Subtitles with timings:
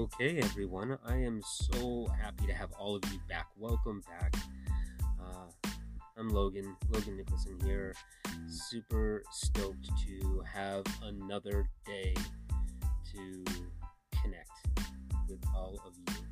[0.00, 3.48] Okay, everyone, I am so happy to have all of you back.
[3.58, 4.34] Welcome back.
[5.20, 5.68] Uh,
[6.16, 7.94] I'm Logan, Logan Nicholson here.
[8.48, 12.14] Super stoked to have another day
[13.12, 13.44] to
[14.22, 14.50] connect
[15.28, 16.24] with all of you.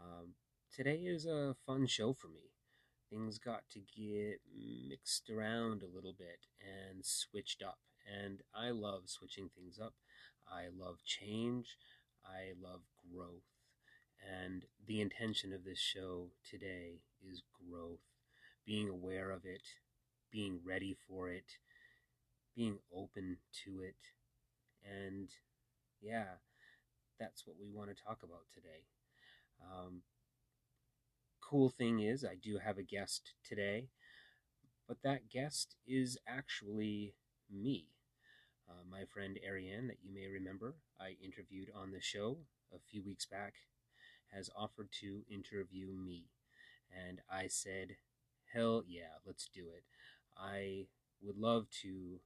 [0.00, 0.34] Um,
[0.72, 2.52] today is a fun show for me.
[3.10, 4.42] Things got to get
[4.88, 9.94] mixed around a little bit and switched up, and I love switching things up.
[10.48, 11.76] I love change.
[12.24, 12.80] I love
[13.12, 13.44] growth.
[14.22, 18.00] And the intention of this show today is growth,
[18.66, 19.62] being aware of it,
[20.30, 21.58] being ready for it,
[22.54, 23.96] being open to it.
[24.84, 25.30] And
[26.02, 26.38] yeah,
[27.20, 28.84] that's what we want to talk about today.
[29.62, 30.02] Um,
[31.40, 33.88] cool thing is, I do have a guest today,
[34.88, 37.14] but that guest is actually
[37.50, 37.86] me.
[38.70, 42.38] Uh, my friend Ariane, that you may remember, I interviewed on the show
[42.72, 43.54] a few weeks back,
[44.32, 46.26] has offered to interview me.
[46.94, 47.96] And I said,
[48.54, 49.82] hell yeah, let's do it.
[50.36, 50.86] I
[51.20, 52.20] would love to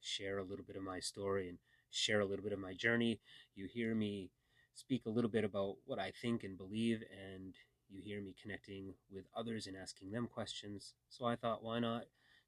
[0.00, 1.58] share a little bit of my story and
[1.90, 3.20] share a little bit of my journey.
[3.54, 4.30] You hear me
[4.74, 7.54] speak a little bit about what I think and believe, and
[7.90, 10.94] you hear me connecting with others and asking them questions.
[11.10, 12.04] So I thought, why not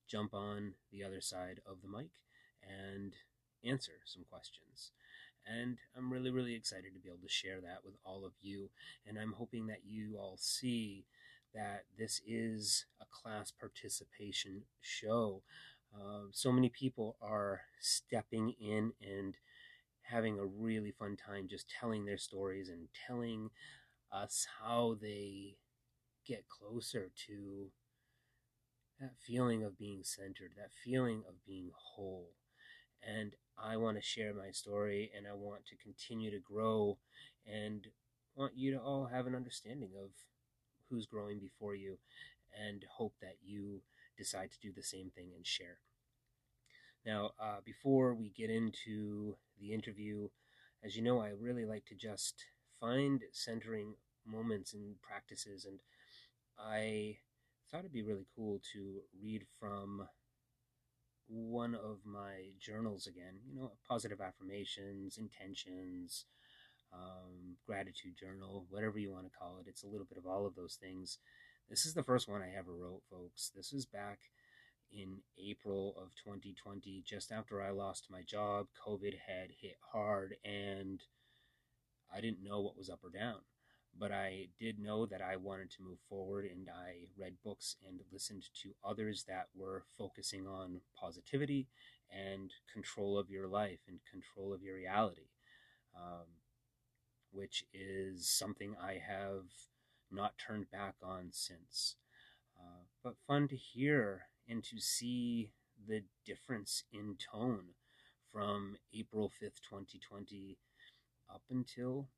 [0.09, 2.09] jump on the other side of the mic
[2.62, 3.12] and
[3.65, 4.93] answer some questions.
[5.47, 8.71] And I'm really, really excited to be able to share that with all of you.
[9.07, 11.05] And I'm hoping that you all see
[11.55, 15.43] that this is a class participation show.
[15.95, 19.37] Uh, so many people are stepping in and
[20.03, 23.51] having a really fun time just telling their stories and telling
[24.13, 25.57] us how they
[26.27, 27.71] get closer to
[29.01, 32.31] that feeling of being centered, that feeling of being whole.
[33.03, 36.98] And I want to share my story and I want to continue to grow
[37.47, 37.86] and
[38.34, 40.10] want you to all have an understanding of
[40.88, 41.99] who's growing before you
[42.59, 43.82] and hope that you
[44.16, 45.78] decide to do the same thing and share.
[47.04, 50.28] Now, uh, before we get into the interview,
[50.84, 52.44] as you know, I really like to just
[52.81, 53.94] find centering
[54.27, 55.81] moments and practices, and
[56.59, 57.19] I
[57.71, 60.06] thought it'd be really cool to read from
[61.32, 66.26] one of my journals again, you know, positive affirmations, intentions,
[66.93, 69.66] um, gratitude journal, whatever you want to call it.
[69.69, 71.19] It's a little bit of all of those things.
[71.71, 73.50] This is the first one I ever wrote, folks.
[73.54, 74.19] This was back
[74.92, 78.66] in April of 2020, just after I lost my job.
[78.87, 81.00] COVID had hit hard, and
[82.15, 83.41] I didn't know what was up or down
[83.98, 88.00] but I did know that I wanted to move forward and I read books and
[88.12, 91.69] listened to others that were focusing on positivity
[92.10, 95.28] and control of your life and control of your reality,
[95.97, 96.26] um,
[97.30, 99.44] which is something I have
[100.10, 101.97] not turned back on since.
[102.59, 105.50] Uh, but fun to hear and to see
[105.88, 107.74] the difference in tone
[108.32, 110.56] from April 5th, 2020
[111.32, 112.09] up until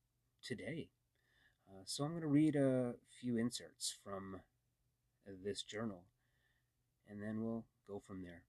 [0.42, 0.88] today.
[1.68, 4.40] Uh, so I'm going to read a few inserts from
[5.42, 6.04] this journal
[7.08, 8.42] and then we'll go from there.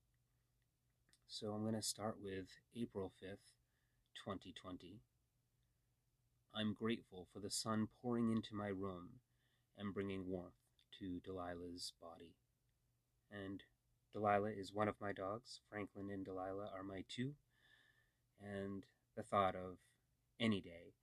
[1.26, 3.52] So I'm going to start with April 5th,
[4.24, 5.00] 2020.
[6.54, 9.20] I'm grateful for the sun pouring into my room
[9.76, 10.54] and bringing warmth
[10.98, 12.36] to Delilah's body.
[13.30, 13.62] And
[14.12, 15.60] Delilah is one of my dogs.
[15.68, 17.32] Franklin and Delilah are my two.
[18.40, 18.84] And
[19.16, 19.78] the thought of
[20.40, 20.94] any day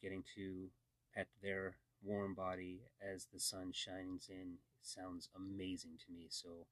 [0.00, 0.68] getting to
[1.14, 6.26] pet their warm body as the sun shines in sounds amazing to me.
[6.28, 6.66] So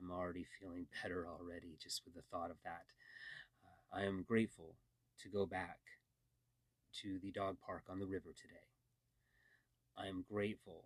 [0.00, 2.84] I'm already feeling better already just with the thought of that.
[3.64, 4.76] Uh, I am grateful
[5.22, 5.78] to go back
[7.02, 8.66] to the dog park on the river today.
[9.96, 10.84] I am grateful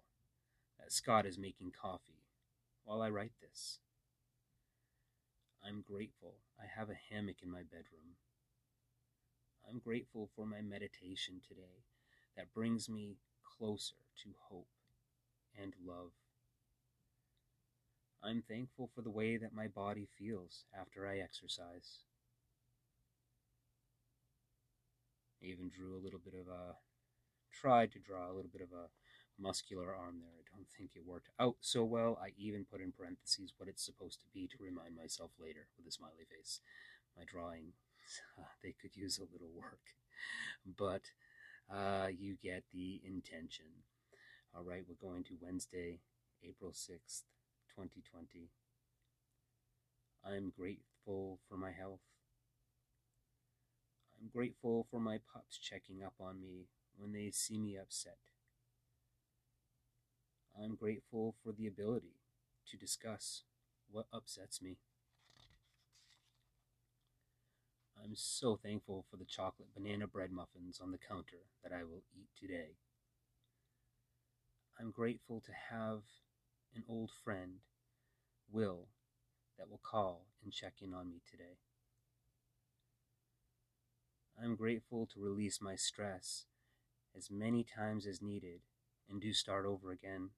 [0.78, 2.24] that Scott is making coffee
[2.84, 3.78] while I write this.
[5.64, 8.16] I'm grateful I have a hammock in my bedroom.
[9.68, 11.84] I'm grateful for my meditation today
[12.36, 13.16] that brings me
[13.58, 14.68] closer to hope
[15.60, 16.12] and love.
[18.22, 22.04] I'm thankful for the way that my body feels after I exercise.
[25.42, 26.76] I even drew a little bit of a,
[27.52, 28.88] tried to draw a little bit of a
[29.40, 30.30] muscular arm there.
[30.38, 32.18] I don't think it worked out so well.
[32.22, 35.86] I even put in parentheses what it's supposed to be to remind myself later with
[35.86, 36.60] a smiley face.
[37.16, 37.72] My drawing,
[38.62, 39.80] they could use a little work.
[40.64, 41.10] But
[41.72, 43.66] uh, you get the intention.
[44.54, 46.00] All right, we're going to Wednesday,
[46.46, 47.22] April 6th,
[47.74, 48.50] 2020.
[50.24, 52.00] I'm grateful for my health.
[54.20, 56.66] I'm grateful for my pups checking up on me
[56.96, 58.18] when they see me upset.
[60.60, 62.16] I'm grateful for the ability
[62.70, 63.44] to discuss
[63.90, 64.76] what upsets me.
[68.02, 72.02] I'm so thankful for the chocolate banana bread muffins on the counter that I will
[72.16, 72.76] eat today.
[74.80, 76.00] I'm grateful to have
[76.74, 77.60] an old friend,
[78.50, 78.88] Will,
[79.56, 81.58] that will call and check in on me today.
[84.42, 86.46] I'm grateful to release my stress
[87.16, 88.62] as many times as needed
[89.08, 90.30] and do start over again.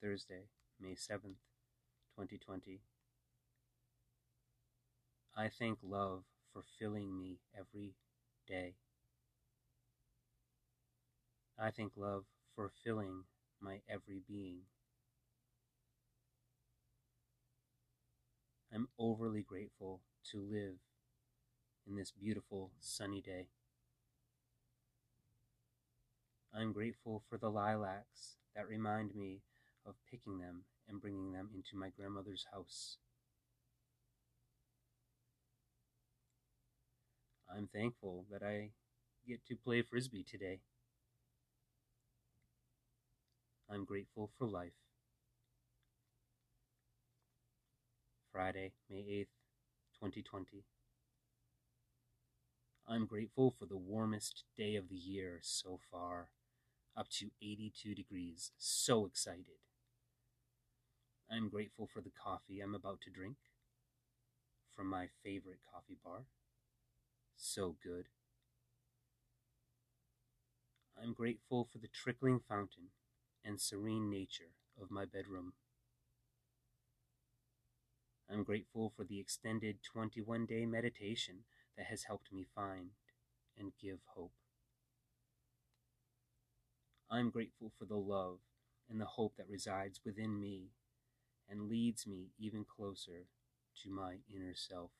[0.00, 0.44] Thursday,
[0.80, 1.40] May 7th,
[2.16, 2.82] 2020.
[5.40, 7.94] I thank love for filling me every
[8.46, 8.74] day.
[11.58, 13.24] I thank love for filling
[13.58, 14.58] my every being.
[18.70, 20.74] I'm overly grateful to live
[21.88, 23.46] in this beautiful sunny day.
[26.54, 29.40] I'm grateful for the lilacs that remind me
[29.86, 32.98] of picking them and bringing them into my grandmother's house.
[37.54, 38.70] I'm thankful that I
[39.26, 40.60] get to play frisbee today.
[43.68, 44.72] I'm grateful for life.
[48.32, 49.26] Friday, May 8th,
[49.98, 50.64] 2020.
[52.88, 56.30] I'm grateful for the warmest day of the year so far,
[56.96, 58.52] up to 82 degrees.
[58.58, 59.60] So excited.
[61.30, 63.36] I'm grateful for the coffee I'm about to drink
[64.74, 66.24] from my favorite coffee bar.
[67.42, 68.04] So good.
[71.02, 72.90] I'm grateful for the trickling fountain
[73.42, 75.54] and serene nature of my bedroom.
[78.30, 81.44] I'm grateful for the extended 21 day meditation
[81.78, 82.90] that has helped me find
[83.58, 84.34] and give hope.
[87.10, 88.40] I'm grateful for the love
[88.88, 90.68] and the hope that resides within me
[91.48, 93.24] and leads me even closer
[93.82, 94.90] to my inner self.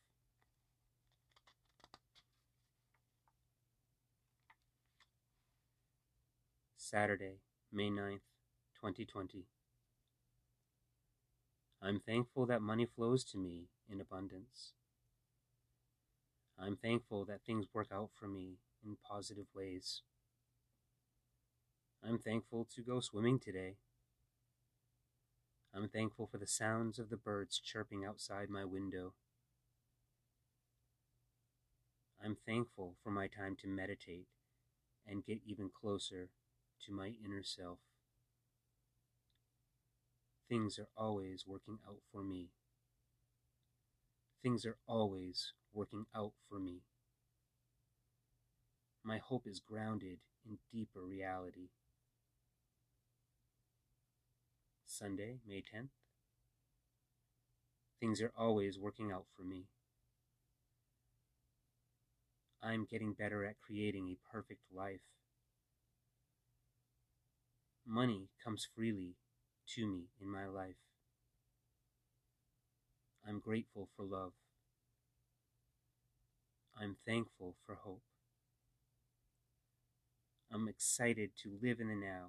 [6.91, 7.39] Saturday,
[7.73, 8.27] May 9th,
[8.75, 9.47] 2020.
[11.81, 14.73] I'm thankful that money flows to me in abundance.
[16.59, 20.03] I'm thankful that things work out for me in positive ways.
[22.05, 23.77] I'm thankful to go swimming today.
[25.73, 29.15] I'm thankful for the sounds of the birds chirping outside my window.
[32.21, 34.27] I'm thankful for my time to meditate
[35.07, 36.31] and get even closer
[36.87, 37.79] to my inner self.
[40.49, 42.49] Things are always working out for me.
[44.43, 46.83] Things are always working out for me.
[49.05, 51.69] My hope is grounded in deeper reality.
[54.87, 55.91] Sunday, May 10th.
[58.01, 59.67] Things are always working out for me.
[62.63, 65.01] I'm getting better at creating a perfect life.
[67.93, 69.17] Money comes freely
[69.67, 70.77] to me in my life.
[73.29, 74.31] I'm grateful for love.
[76.81, 78.03] I'm thankful for hope.
[80.53, 82.29] I'm excited to live in the now,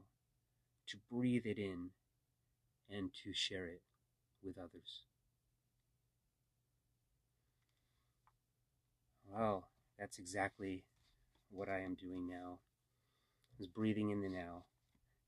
[0.88, 1.92] to breathe it in,
[2.90, 3.84] and to share it
[4.44, 5.04] with others.
[9.32, 9.68] Well,
[10.00, 10.86] that's exactly
[11.52, 12.58] what I am doing now,
[13.60, 14.64] is breathing in the now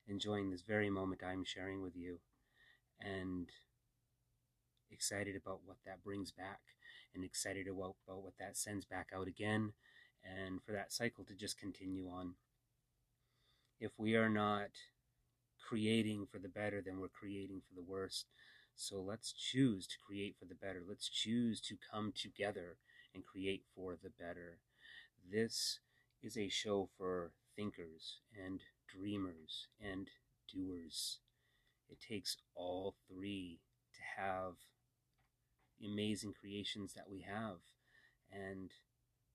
[0.07, 2.19] enjoying this very moment I'm sharing with you
[2.99, 3.49] and
[4.91, 6.59] excited about what that brings back
[7.13, 9.73] and excited about, what that sends back out again
[10.23, 12.35] and for that cycle to just continue on.
[13.79, 14.69] If we are not
[15.67, 18.27] creating for the better, then we're creating for the worst.
[18.75, 20.81] So let's choose to create for the better.
[20.87, 22.77] Let's choose to come together
[23.13, 24.59] and create for the better.
[25.29, 25.79] This
[26.21, 28.61] is a show for thinkers and
[28.97, 30.09] dreamers and
[30.53, 31.19] doers.
[31.89, 33.59] It takes all three
[33.93, 34.55] to have
[35.79, 37.57] the amazing creations that we have.
[38.31, 38.71] And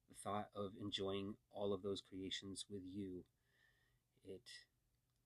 [0.08, 3.24] the thought of enjoying all of those creations with you,
[4.24, 4.42] it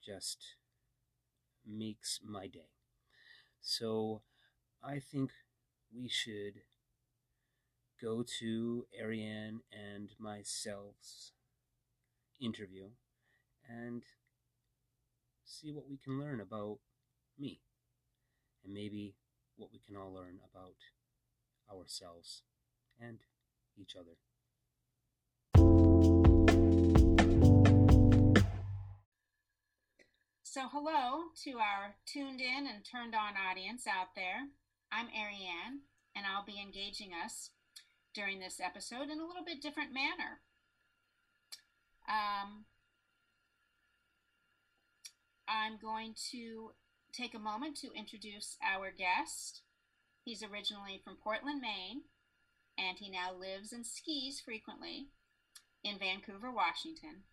[0.05, 0.57] just
[1.67, 2.71] makes my day.
[3.61, 4.23] So
[4.83, 5.31] I think
[5.95, 6.63] we should
[8.01, 11.33] go to Ariane and myself's
[12.41, 12.89] interview
[13.69, 14.03] and
[15.53, 16.79] see what we can learn about
[17.39, 17.61] me
[18.65, 19.15] and maybe
[19.57, 20.77] what we can all learn about
[21.71, 22.43] ourselves
[23.01, 23.19] and
[23.77, 24.17] each other.
[30.43, 34.49] So, hello to our tuned in and turned on audience out there.
[34.91, 35.81] I'm Ariane,
[36.15, 37.51] and I'll be engaging us
[38.15, 40.41] during this episode in a little bit different manner.
[42.07, 42.67] Um,
[45.49, 46.73] I'm going to
[47.13, 49.63] take a moment to introduce our guest.
[50.25, 52.03] He's originally from Portland, Maine,
[52.79, 55.09] and he now lives and skis frequently
[55.85, 57.25] in Vancouver, Washington.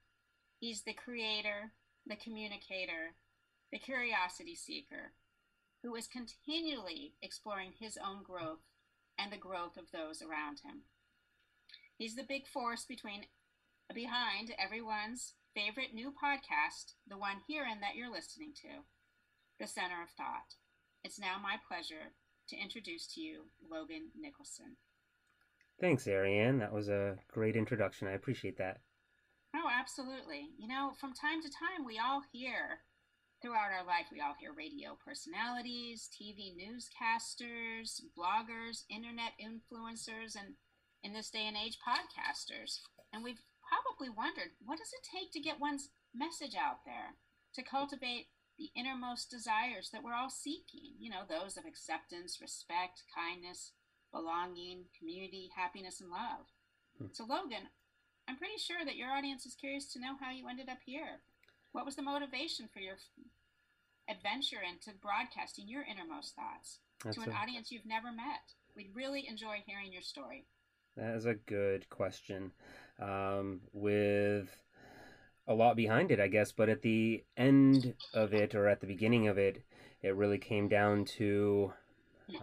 [0.60, 1.72] He's the creator,
[2.06, 3.16] the communicator,
[3.72, 5.14] the curiosity seeker,
[5.84, 8.66] who is continually exploring his own growth
[9.18, 10.82] and the growth of those around him.
[11.98, 13.26] He's the big force between
[13.94, 18.84] behind everyone's favorite new podcast, the one herein that you're listening to,
[19.60, 20.56] The Center of Thought.
[21.04, 22.14] It's now my pleasure
[22.50, 24.78] to introduce to you Logan Nicholson.
[25.80, 26.60] Thanks, Ariane.
[26.60, 28.08] That was a great introduction.
[28.08, 28.82] I appreciate that.
[29.56, 30.50] Oh, absolutely.
[30.58, 32.84] You know, from time to time, we all hear
[33.42, 40.56] throughout our life, we all hear radio personalities, TV newscasters, bloggers, internet influencers, and
[41.04, 42.80] in this day and age, podcasters.
[43.14, 47.14] And we've probably wondered what does it take to get one's message out there,
[47.54, 53.04] to cultivate the innermost desires that we're all seeking, you know, those of acceptance, respect,
[53.14, 53.72] kindness,
[54.12, 56.50] belonging, community, happiness, and love.
[56.98, 57.14] Hmm.
[57.14, 57.72] So, Logan,
[58.28, 61.22] I'm pretty sure that your audience is curious to know how you ended up here.
[61.72, 62.98] What was the motivation for your
[64.10, 67.36] adventure into broadcasting your innermost thoughts That's to an a...
[67.36, 68.44] audience you've never met?
[68.76, 70.46] We'd really enjoy hearing your story.
[70.98, 72.52] That is a good question.
[73.02, 74.50] Um, with
[75.48, 78.88] a lot behind it, I guess, but at the end of it or at the
[78.88, 79.64] beginning of it,
[80.02, 81.74] it really came down to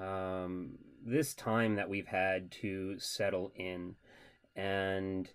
[0.00, 3.94] um, this time that we've had to settle in
[4.56, 5.30] and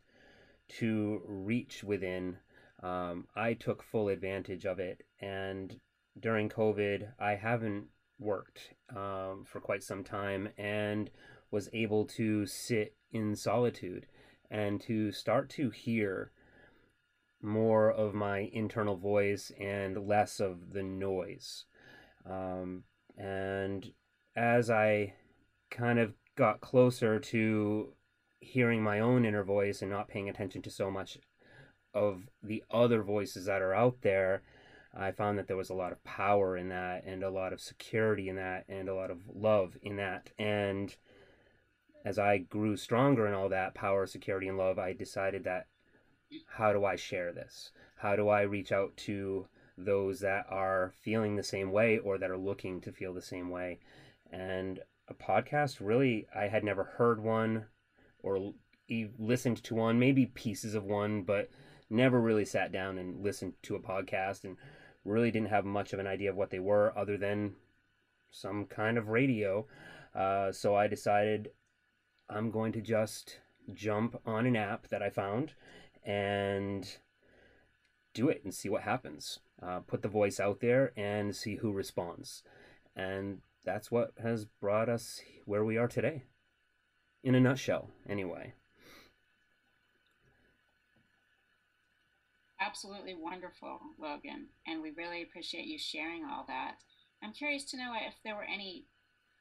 [0.79, 2.37] to reach within.
[2.83, 5.79] Um, I took full advantage of it, and
[6.19, 7.85] during COVID, I haven't
[8.19, 11.09] worked um, for quite some time and
[11.51, 14.07] was able to sit in solitude
[14.51, 16.31] and to start to hear
[17.41, 21.65] more of my internal voice and less of the noise.
[22.29, 22.83] Um,
[23.17, 23.91] and
[24.35, 25.13] as I
[25.71, 27.93] kind of got closer to
[28.39, 31.17] hearing my own inner voice and not paying attention to so much
[31.93, 34.43] of the other voices that are out there,
[34.93, 37.61] I found that there was a lot of power in that and a lot of
[37.61, 40.31] security in that and a lot of love in that.
[40.37, 40.93] And
[42.03, 45.67] as I grew stronger in all that power, security, and love, I decided that
[46.47, 47.71] how do I share this?
[47.95, 52.31] How do I reach out to those that are feeling the same way or that
[52.31, 53.79] are looking to feel the same way?
[54.31, 57.65] And a podcast, really, I had never heard one
[58.23, 58.53] or
[59.19, 61.49] listened to one, maybe pieces of one, but
[61.89, 64.57] never really sat down and listened to a podcast and
[65.03, 67.53] really didn't have much of an idea of what they were other than
[68.31, 69.65] some kind of radio.
[70.15, 71.51] Uh, so I decided
[72.33, 73.39] I'm going to just
[73.73, 75.53] jump on an app that I found
[76.05, 76.87] and
[78.13, 79.39] do it and see what happens.
[79.61, 82.41] Uh, put the voice out there and see who responds.
[82.95, 86.23] And that's what has brought us where we are today.
[87.23, 88.53] In a nutshell, anyway.
[92.59, 94.47] Absolutely wonderful, Logan.
[94.65, 96.75] And we really appreciate you sharing all that.
[97.21, 98.85] I'm curious to know if there were any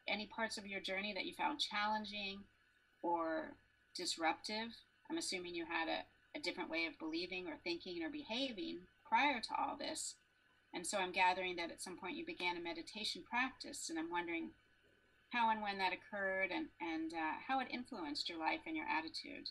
[0.09, 2.41] any parts of your journey that you found challenging
[3.03, 3.55] or
[3.95, 4.69] disruptive.
[5.11, 9.41] I'm assuming you had a, a different way of believing or thinking or behaving prior
[9.41, 10.15] to all this.
[10.73, 14.11] And so I'm gathering that at some point you began a meditation practice, and I'm
[14.11, 14.51] wondering
[15.31, 18.87] how and when that occurred and, and uh, how it influenced your life and your
[18.87, 19.49] attitude.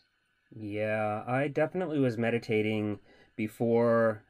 [0.56, 3.00] Yeah, I definitely was meditating
[3.36, 4.24] before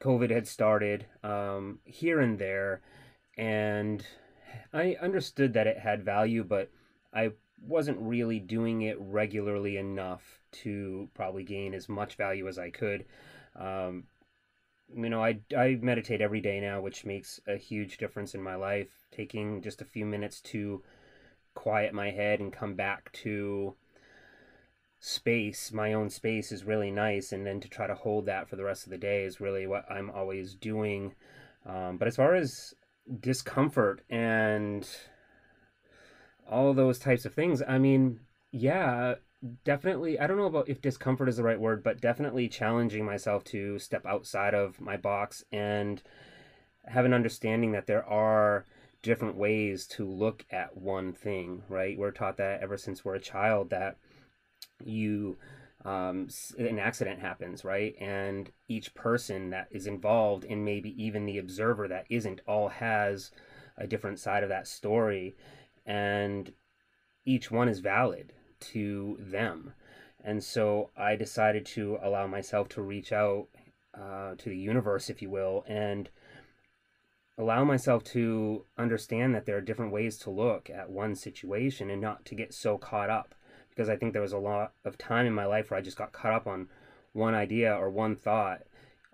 [0.00, 2.82] COVID had started, um, here and there,
[3.36, 4.06] and
[4.72, 6.70] I understood that it had value, but
[7.12, 12.70] I wasn't really doing it regularly enough to probably gain as much value as I
[12.70, 13.04] could.
[13.54, 14.04] Um,
[14.94, 18.54] you know, I, I meditate every day now, which makes a huge difference in my
[18.54, 18.88] life.
[19.10, 20.82] Taking just a few minutes to
[21.54, 23.74] quiet my head and come back to
[25.00, 27.32] space, my own space, is really nice.
[27.32, 29.66] And then to try to hold that for the rest of the day is really
[29.66, 31.14] what I'm always doing.
[31.64, 32.74] Um, but as far as
[33.20, 34.88] discomfort and
[36.50, 37.62] all those types of things.
[37.66, 38.20] I mean,
[38.52, 39.16] yeah,
[39.64, 40.18] definitely.
[40.18, 43.78] I don't know about if discomfort is the right word, but definitely challenging myself to
[43.78, 46.02] step outside of my box and
[46.86, 48.64] have an understanding that there are
[49.02, 51.98] different ways to look at one thing, right?
[51.98, 53.96] We're taught that ever since we're a child that
[54.84, 55.36] you
[55.84, 57.94] um, an accident happens, right?
[58.00, 63.30] And each person that is involved, and maybe even the observer that isn't, all has
[63.78, 65.36] a different side of that story.
[65.86, 66.52] And
[67.24, 68.32] each one is valid
[68.72, 69.72] to them.
[70.22, 73.46] And so I decided to allow myself to reach out
[73.94, 76.10] uh, to the universe, if you will, and
[77.38, 82.00] allow myself to understand that there are different ways to look at one situation and
[82.00, 83.34] not to get so caught up
[83.76, 85.98] because I think there was a lot of time in my life where I just
[85.98, 86.68] got caught up on
[87.12, 88.62] one idea or one thought,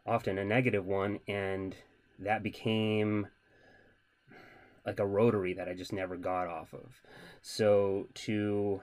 [0.07, 1.75] often a negative one, and
[2.19, 3.27] that became
[4.87, 7.01] like a rotary that I just never got off of.
[7.43, 8.81] So to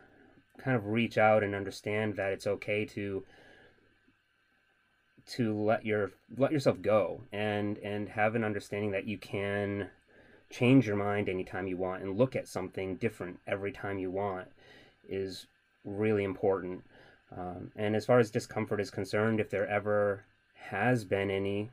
[0.57, 3.23] kind of reach out and understand that it's okay to
[5.25, 9.89] to let your let yourself go and and have an understanding that you can
[10.49, 14.47] change your mind anytime you want and look at something different every time you want
[15.07, 15.45] is
[15.85, 16.83] really important.
[17.35, 20.23] Um, and as far as discomfort is concerned, if there ever
[20.55, 21.69] has been any,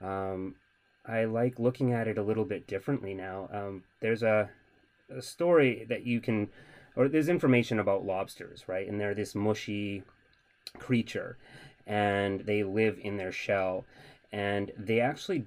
[0.00, 0.56] um,
[1.04, 3.48] I like looking at it a little bit differently now.
[3.52, 4.50] Um, there's a,
[5.14, 6.48] a story that you can,
[6.96, 8.88] or there's information about lobsters, right?
[8.88, 10.04] And they're this mushy
[10.78, 11.36] creature,
[11.86, 13.84] and they live in their shell,
[14.30, 15.44] and they actually,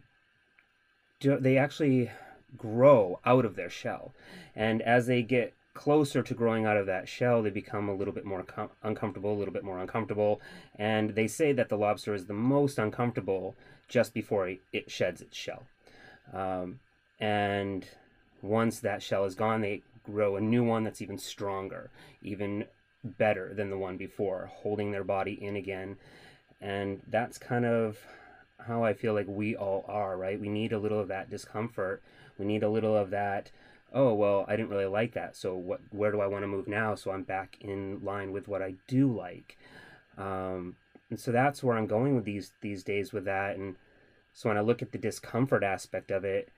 [1.20, 2.12] do, they actually
[2.58, 4.14] grow out of their shell,
[4.56, 8.14] and as they get closer to growing out of that shell, they become a little
[8.14, 10.42] bit more com- uncomfortable, a little bit more uncomfortable.
[10.80, 13.56] And they say that the lobster is the most uncomfortable
[13.88, 15.64] just before it sheds its shell.
[16.34, 16.80] Um,
[17.20, 17.86] and
[18.42, 21.92] once that shell is gone, they grow a new one that's even stronger,
[22.24, 22.66] even
[23.04, 25.98] better than the one before, holding their body in again.
[26.62, 28.00] And that's kind of
[28.66, 30.40] how I feel like we all are, right?
[30.40, 32.02] We need a little of that discomfort.
[32.40, 33.52] We need a little of that
[33.96, 36.68] oh well i didn't really like that so what where do i want to move
[36.68, 36.94] now?
[36.94, 39.58] So i'm back in line with what i do like.
[40.18, 40.76] Um,
[41.10, 43.76] and so that's where i'm going with these these days with that and
[44.34, 46.50] so when i look at the discomfort aspect of it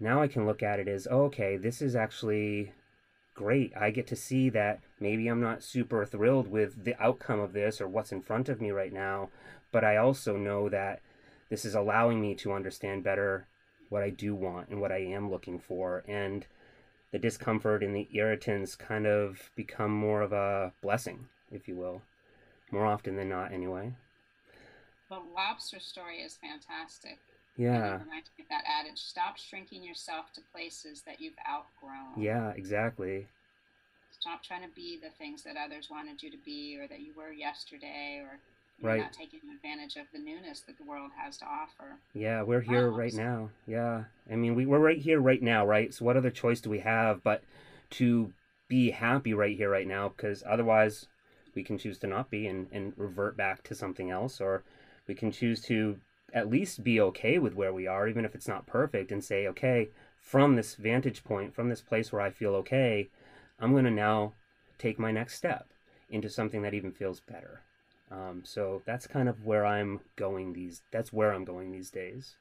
[0.00, 2.72] now i can look at it as oh, okay this is actually
[3.34, 3.72] great.
[3.76, 7.80] I get to see that maybe i'm not super thrilled with the outcome of this
[7.80, 9.28] or what's in front of me right now
[9.70, 11.00] but i also know that
[11.48, 13.46] this is allowing me to understand better
[13.88, 16.04] what I do want and what I am looking for.
[16.06, 16.46] And
[17.10, 22.02] the discomfort and the irritants kind of become more of a blessing, if you will,
[22.70, 23.94] more often than not, anyway.
[25.08, 27.18] The lobster story is fantastic.
[27.56, 27.98] Yeah.
[27.98, 32.22] reminds me of that adage stop shrinking yourself to places that you've outgrown.
[32.22, 33.26] Yeah, exactly.
[34.12, 37.12] Stop trying to be the things that others wanted you to be or that you
[37.16, 38.38] were yesterday or
[38.82, 39.00] right.
[39.00, 41.98] not taking advantage of the newness that the world has to offer.
[42.14, 43.50] Yeah, we're here right now.
[43.66, 45.92] Yeah, I mean, we, we're right here right now, right?
[45.92, 47.42] So, what other choice do we have but
[47.90, 48.32] to
[48.68, 50.08] be happy right here, right now?
[50.08, 51.06] Because otherwise,
[51.54, 54.62] we can choose to not be and, and revert back to something else, or
[55.06, 55.98] we can choose to
[56.32, 59.46] at least be okay with where we are, even if it's not perfect, and say,
[59.46, 59.88] okay,
[60.20, 63.08] from this vantage point, from this place where I feel okay,
[63.58, 64.34] I'm going to now
[64.78, 65.68] take my next step
[66.10, 67.62] into something that even feels better.
[68.10, 70.82] Um, so that's kind of where I'm going these.
[70.90, 72.36] That's where I'm going these days.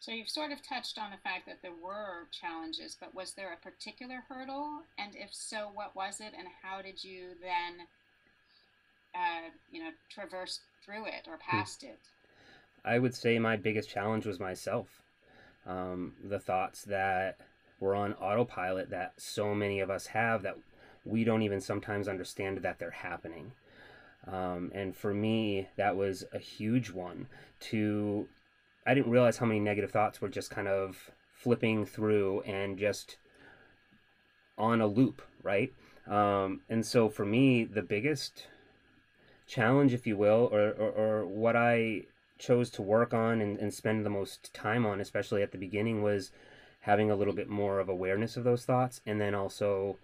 [0.00, 3.54] So you've sort of touched on the fact that there were challenges, but was there
[3.54, 4.82] a particular hurdle?
[4.98, 7.86] And if so, what was it, and how did you then,
[9.14, 11.56] uh, you know, traverse through it or hmm.
[11.56, 11.88] past hmm.
[11.88, 11.98] it?
[12.84, 14.88] I would say my biggest challenge was myself.
[15.66, 17.38] Um, the thoughts that
[17.80, 20.58] were on autopilot that so many of us have that
[21.06, 23.52] we don't even sometimes understand that they're happening.
[24.26, 27.26] Um, and for me, that was a huge one.
[27.70, 28.26] To,
[28.86, 33.16] I didn't realize how many negative thoughts were just kind of flipping through and just
[34.56, 35.72] on a loop, right?
[36.06, 38.46] Um, and so for me, the biggest
[39.46, 42.02] challenge, if you will, or, or, or what I
[42.38, 46.02] chose to work on and, and spend the most time on, especially at the beginning,
[46.02, 46.30] was
[46.80, 49.98] having a little bit more of awareness of those thoughts and then also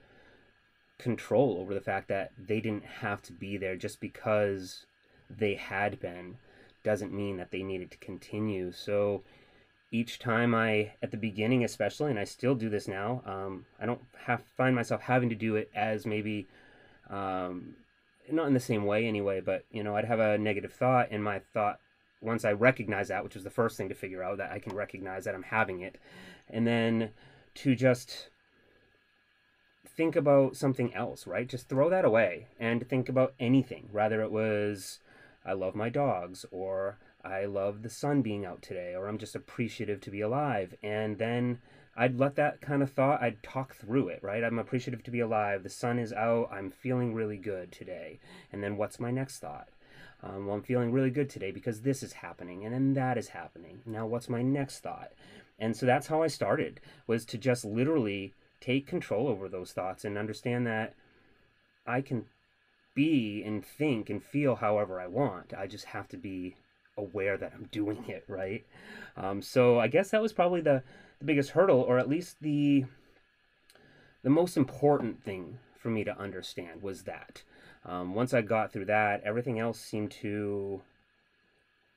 [1.00, 4.84] control over the fact that they didn't have to be there just because
[5.28, 6.36] they had been
[6.82, 8.72] doesn't mean that they needed to continue.
[8.72, 9.22] So
[9.92, 13.86] each time I, at the beginning especially, and I still do this now, um, I
[13.86, 16.46] don't have find myself having to do it as maybe,
[17.08, 17.74] um,
[18.30, 21.22] not in the same way anyway, but you know, I'd have a negative thought, and
[21.22, 21.80] my thought
[22.22, 24.74] once I recognize that, which was the first thing to figure out that I can
[24.74, 25.96] recognize that I'm having it,
[26.48, 27.10] and then
[27.56, 28.29] to just
[29.96, 31.48] think about something else, right?
[31.48, 33.88] Just throw that away and think about anything.
[33.92, 34.98] Rather, it was,
[35.44, 39.34] I love my dogs, or I love the sun being out today, or I'm just
[39.34, 40.74] appreciative to be alive.
[40.82, 41.60] And then
[41.96, 44.42] I'd let that kind of thought, I'd talk through it, right?
[44.42, 45.62] I'm appreciative to be alive.
[45.62, 46.48] The sun is out.
[46.50, 48.20] I'm feeling really good today.
[48.52, 49.68] And then what's my next thought?
[50.22, 53.28] Um, well, I'm feeling really good today because this is happening and then that is
[53.28, 53.80] happening.
[53.86, 55.12] Now, what's my next thought?
[55.58, 60.04] And so that's how I started was to just literally take control over those thoughts
[60.04, 60.94] and understand that
[61.86, 62.26] I can
[62.94, 65.52] be and think and feel however I want.
[65.56, 66.56] I just have to be
[66.96, 68.64] aware that I'm doing it, right?
[69.16, 70.82] Um, so I guess that was probably the,
[71.18, 72.84] the biggest hurdle, or at least the
[74.22, 77.42] the most important thing for me to understand was that.
[77.86, 80.82] Um, once I got through that, everything else seemed to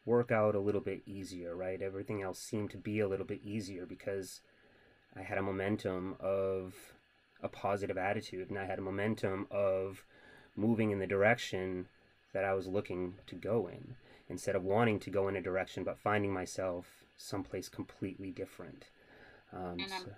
[0.05, 1.81] work out a little bit easier, right?
[1.81, 4.39] Everything else seemed to be a little bit easier because
[5.17, 6.73] I had a momentum of
[7.41, 10.03] a positive attitude and I had a momentum of
[10.55, 11.87] moving in the direction
[12.33, 13.95] that I was looking to go in
[14.29, 18.89] instead of wanting to go in a direction but finding myself someplace completely different.
[19.51, 20.11] Um, so,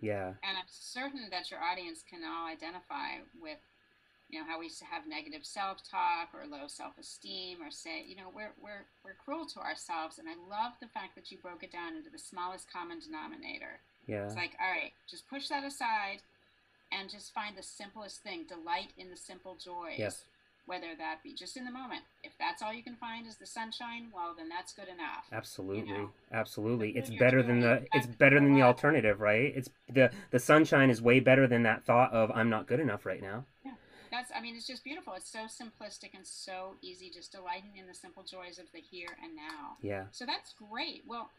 [0.00, 0.28] yeah.
[0.42, 3.58] And I'm certain that your audience can all identify with,
[4.30, 8.52] you know, how we have negative self-talk or low self-esteem, or say, you know, we're
[8.62, 10.18] we're we're cruel to ourselves.
[10.18, 13.80] And I love the fact that you broke it down into the smallest common denominator.
[14.06, 14.26] Yeah.
[14.26, 16.22] It's like, all right, just push that aside,
[16.92, 18.44] and just find the simplest thing.
[18.48, 19.98] Delight in the simple joys.
[19.98, 20.24] Yes
[20.70, 22.02] whether that be just in the moment.
[22.22, 25.26] If that's all you can find is the sunshine, well, then that's good enough.
[25.32, 26.10] Absolutely, you know?
[26.32, 26.90] absolutely.
[26.90, 29.52] It's better than the it's better than the alternative, right?
[29.56, 33.04] It's the the sunshine is way better than that thought of I'm not good enough
[33.04, 33.44] right now.
[34.10, 34.30] That's.
[34.34, 35.14] I mean, it's just beautiful.
[35.14, 37.10] It's so simplistic and so easy.
[37.12, 39.76] Just delighting in the simple joys of the here and now.
[39.82, 40.04] Yeah.
[40.10, 41.04] So that's great.
[41.06, 41.30] Well.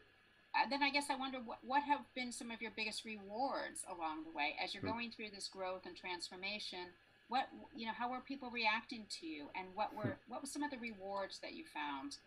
[0.54, 3.88] Uh, then I guess I wonder what, what have been some of your biggest rewards
[3.88, 4.90] along the way as you're hmm.
[4.90, 6.92] going through this growth and transformation
[7.32, 10.62] what you know how were people reacting to you and what were what were some
[10.62, 12.18] of the rewards that you found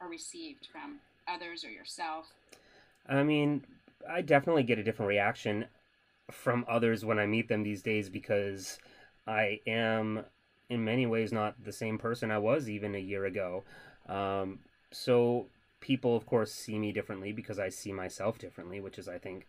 [0.00, 2.32] or received from others or yourself
[3.06, 3.62] i mean
[4.08, 5.66] i definitely get a different reaction
[6.30, 8.78] from others when i meet them these days because
[9.26, 10.24] i am
[10.68, 13.62] in many ways not the same person i was even a year ago
[14.08, 14.58] um,
[14.90, 15.46] so
[15.80, 19.46] people of course see me differently because i see myself differently which is i think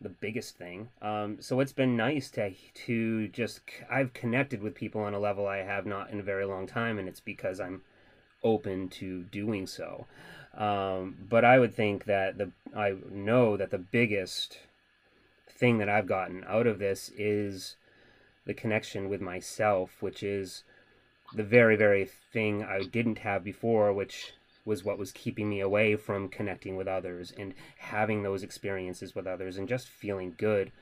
[0.00, 0.88] the biggest thing.
[1.02, 2.52] Um, so it's been nice to
[2.86, 6.44] to just I've connected with people on a level I have not in a very
[6.44, 7.82] long time, and it's because I'm
[8.42, 10.06] open to doing so.
[10.56, 14.58] Um, but I would think that the I know that the biggest
[15.48, 17.76] thing that I've gotten out of this is
[18.50, 20.64] the connection with myself, which is
[21.32, 24.32] the very very thing I didn't have before, which
[24.64, 29.24] was what was keeping me away from connecting with others and having those experiences with
[29.24, 30.72] others and just feeling good.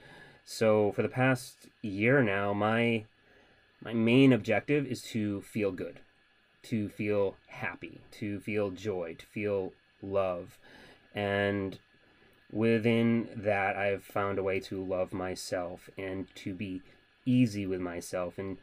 [0.46, 3.04] So for the past year now, my
[3.83, 6.00] my main objective is to feel good,
[6.70, 10.57] to feel happy, to feel joy, to feel love.
[11.14, 11.78] And
[12.50, 16.81] within that, I've found a way to love myself and to be
[17.24, 18.38] easy with myself.
[18.38, 18.59] And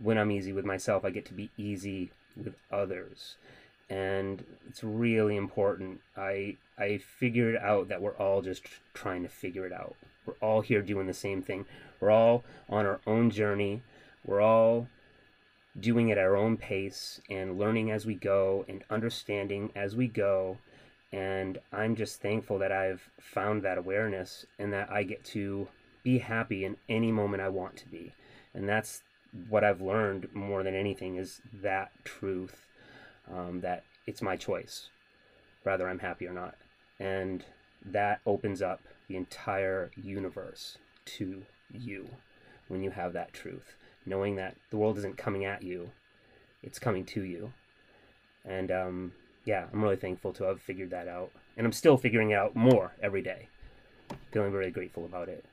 [0.00, 3.36] when I'm easy with myself, I get to be easy with others
[3.90, 6.00] and it's really important.
[6.16, 9.96] I I figured out that we're all just trying to figure it out.
[10.26, 11.64] We're all here doing the same thing.
[12.00, 13.82] We're all on our own journey.
[14.24, 14.88] We're all
[15.78, 20.06] doing it at our own pace and learning as we go and understanding as we
[20.06, 20.58] go.
[21.12, 25.68] And I'm just thankful that I've found that awareness and that I get to
[26.02, 28.12] be happy in any moment I want to be.
[28.54, 29.02] And that's
[29.48, 32.66] what I've learned more than anything is that truth
[33.30, 34.88] um, that it's my choice,
[35.62, 36.54] whether I'm happy or not.
[36.98, 37.44] And
[37.84, 42.08] that opens up the entire universe to you
[42.68, 43.74] when you have that truth,
[44.06, 45.90] knowing that the world isn't coming at you,
[46.62, 47.52] it's coming to you.
[48.44, 49.12] And um,
[49.44, 51.30] yeah, I'm really thankful to have figured that out.
[51.56, 53.48] And I'm still figuring out more every day.
[54.32, 55.44] Feeling very grateful about it.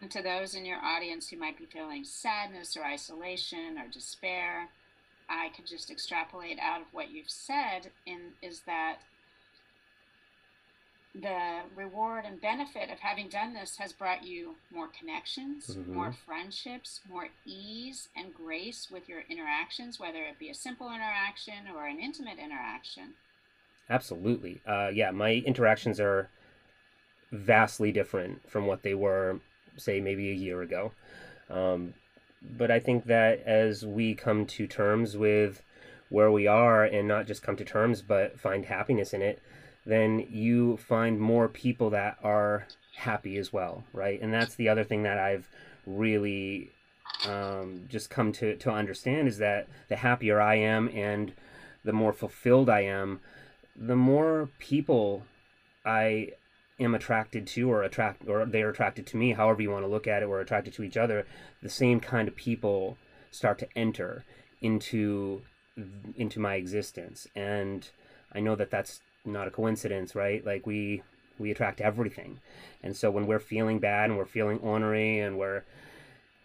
[0.00, 4.68] And to those in your audience who might be feeling sadness or isolation or despair,
[5.28, 8.98] I could just extrapolate out of what you've said in is that
[11.14, 15.94] the reward and benefit of having done this has brought you more connections, mm-hmm.
[15.94, 21.66] more friendships, more ease and grace with your interactions, whether it be a simple interaction
[21.74, 23.14] or an intimate interaction.
[23.90, 24.60] Absolutely.
[24.66, 26.28] Uh, yeah, my interactions are
[27.32, 29.40] vastly different from what they were,
[29.78, 30.92] say, maybe a year ago.
[31.50, 31.94] Um,
[32.42, 35.62] but I think that as we come to terms with
[36.08, 39.40] where we are and not just come to terms but find happiness in it,
[39.84, 44.20] then you find more people that are happy as well, right?
[44.20, 45.48] And that's the other thing that I've
[45.86, 46.70] really
[47.26, 51.32] um, just come to, to understand is that the happier I am and
[51.84, 53.20] the more fulfilled I am,
[53.74, 55.24] the more people
[55.84, 56.32] I
[56.80, 60.06] am attracted to or attract or they're attracted to me however you want to look
[60.06, 61.26] at it we're attracted to each other
[61.62, 62.96] the same kind of people
[63.30, 64.24] start to enter
[64.60, 65.42] into
[66.16, 67.28] into my existence.
[67.34, 67.88] And
[68.32, 70.44] i know that that's not a coincidence right?
[70.44, 71.02] Like we
[71.38, 72.40] we attract everything.
[72.82, 75.62] And so when we're feeling bad and we're feeling ornery and we're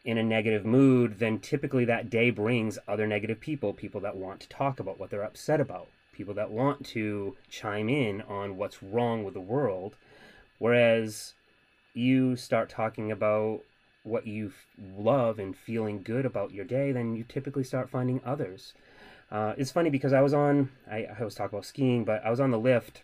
[0.06, 4.42] in a negative mood then typically that day brings other negative people people that want
[4.42, 8.84] to talk about what they're upset about people that want to chime in on what's
[8.84, 9.96] wrong with the world
[10.64, 11.34] Whereas
[11.94, 13.64] you start talking about
[14.04, 14.54] what you
[14.98, 18.72] love and feeling good about your day, then you typically start finding others.
[19.30, 22.30] Uh, it's funny because I was on, I, I was talking about skiing, but I
[22.30, 23.02] was on the lift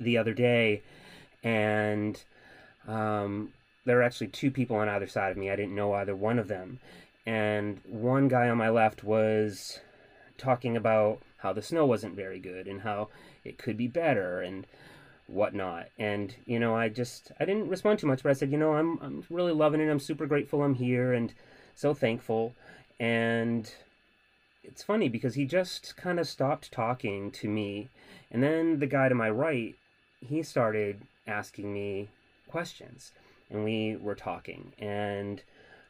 [0.00, 0.82] the other day
[1.44, 2.20] and
[2.88, 3.52] um,
[3.84, 5.50] there were actually two people on either side of me.
[5.50, 6.80] I didn't know either one of them.
[7.24, 9.78] And one guy on my left was
[10.36, 13.08] talking about how the snow wasn't very good and how
[13.44, 14.40] it could be better.
[14.40, 14.66] And
[15.32, 15.88] whatnot.
[15.98, 18.74] And you know, I just I didn't respond too much, but I said, you know,
[18.74, 19.90] I'm I'm really loving it.
[19.90, 21.32] I'm super grateful I'm here and
[21.74, 22.54] so thankful.
[23.00, 23.72] And
[24.62, 27.88] it's funny because he just kind of stopped talking to me,
[28.30, 29.74] and then the guy to my right,
[30.20, 32.08] he started asking me
[32.48, 33.12] questions,
[33.50, 35.42] and we were talking, and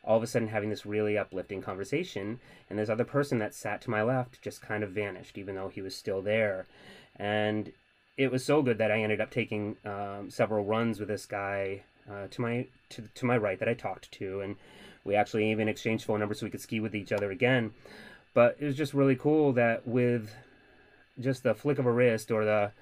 [0.04, 3.80] all of a sudden having this really uplifting conversation and this other person that sat
[3.80, 6.66] to my left just kind of vanished even though he was still there
[7.16, 7.72] and
[8.16, 11.82] it was so good that I ended up taking um, several runs with this guy
[12.10, 14.56] uh, to my to, to my right that I talked to, and
[15.04, 17.72] we actually even exchanged phone numbers so we could ski with each other again.
[18.34, 20.30] But it was just really cool that with
[21.20, 22.72] just the flick of a wrist or the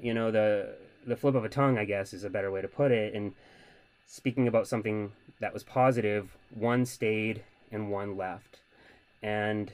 [0.00, 0.74] you know the
[1.06, 3.14] the flip of a tongue, I guess is a better way to put it.
[3.14, 3.34] And
[4.06, 8.60] speaking about something that was positive, one stayed and one left,
[9.22, 9.72] and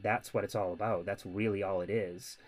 [0.00, 1.06] that's what it's all about.
[1.06, 2.38] That's really all it is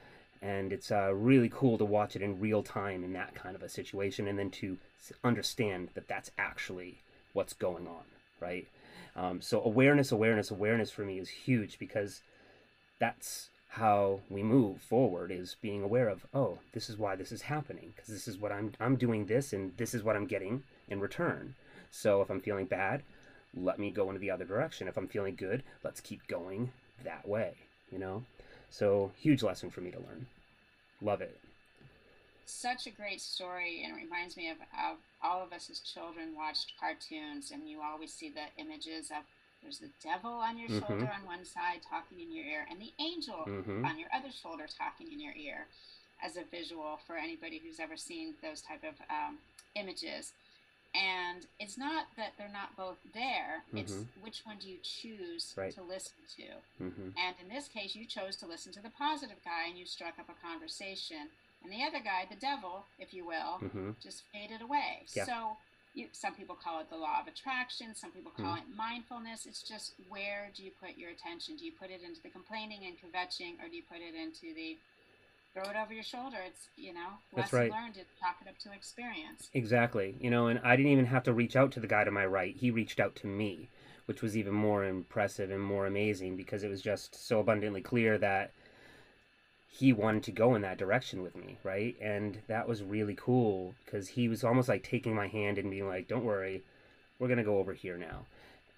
[0.43, 3.63] and it's uh, really cool to watch it in real time in that kind of
[3.63, 4.79] a situation and then to
[5.23, 6.99] understand that that's actually
[7.33, 8.05] what's going on
[8.45, 8.67] right?
[9.17, 12.21] Um, so awareness awareness awareness for me is huge because
[12.99, 17.43] that's how we move forward is being aware of oh this is why this is
[17.43, 20.63] happening because this is what i'm i'm doing this and this is what i'm getting
[20.89, 21.55] in return.
[21.91, 23.03] So if i'm feeling bad
[23.57, 24.89] let me go into the other direction.
[24.89, 26.71] If i'm feeling good let's keep going
[27.05, 27.55] that way
[27.91, 28.25] you know
[28.75, 30.27] so huge lesson for me to learn.
[31.01, 31.39] Love it.
[32.47, 36.35] Such a great story, and it reminds me of, of all of us as children
[36.37, 39.25] watched cartoons, and you always see the images of
[39.63, 40.81] there's the devil on your mm-hmm.
[40.81, 43.85] shoulder on one side talking in your ear, and the angel mm-hmm.
[43.85, 45.67] on your other shoulder talking in your ear,
[46.23, 49.39] as a visual for anybody who's ever seen those type of um,
[49.75, 50.33] images
[50.95, 53.79] and it's not that they're not both there mm-hmm.
[53.79, 55.75] it's which one do you choose right.
[55.75, 57.09] to listen to mm-hmm.
[57.19, 60.15] and in this case you chose to listen to the positive guy and you struck
[60.19, 61.29] up a conversation
[61.63, 63.91] and the other guy the devil if you will mm-hmm.
[64.03, 65.25] just faded away yeah.
[65.25, 65.57] so
[65.95, 68.71] you, some people call it the law of attraction some people call mm-hmm.
[68.71, 72.23] it mindfulness it's just where do you put your attention do you put it into
[72.23, 74.77] the complaining and kvetching or do you put it into the
[75.55, 76.37] throw it over your shoulder.
[76.47, 77.71] It's you know, that's right.
[77.71, 77.97] learned.
[77.97, 79.49] It chalk it up to experience.
[79.55, 80.17] Exactly.
[80.21, 82.27] You know, and I didn't even have to reach out to the guy to my
[82.27, 82.55] right.
[82.55, 83.69] He reached out to me,
[84.07, 88.19] which was even more impressive and more amazing because it was just so abundantly clear
[88.19, 88.51] that
[89.71, 91.97] he wanted to go in that direction with me, right?
[92.01, 95.89] And that was really cool because he was almost like taking my hand and being
[95.89, 96.63] like, "Don't worry,
[97.19, 98.27] we're gonna go over here now."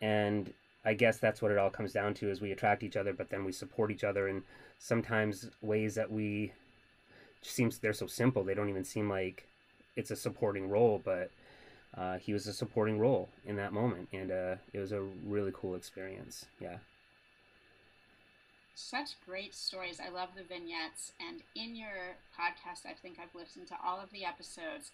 [0.01, 0.53] And
[0.85, 3.31] I guess that's what it all comes down to: is we attract each other, but
[3.31, 4.45] then we support each other in
[4.79, 6.53] sometimes ways that we
[7.43, 9.47] seems they're so simple they don't even seem like
[9.95, 11.31] it's a supporting role but
[11.97, 15.53] uh, he was a supporting role in that moment and uh, it was a really
[15.55, 16.79] cool experience yeah.
[18.79, 20.01] Such great stories.
[20.07, 24.11] I love the vignettes and in your podcast i think i've listened to all of
[24.11, 24.91] the episodes.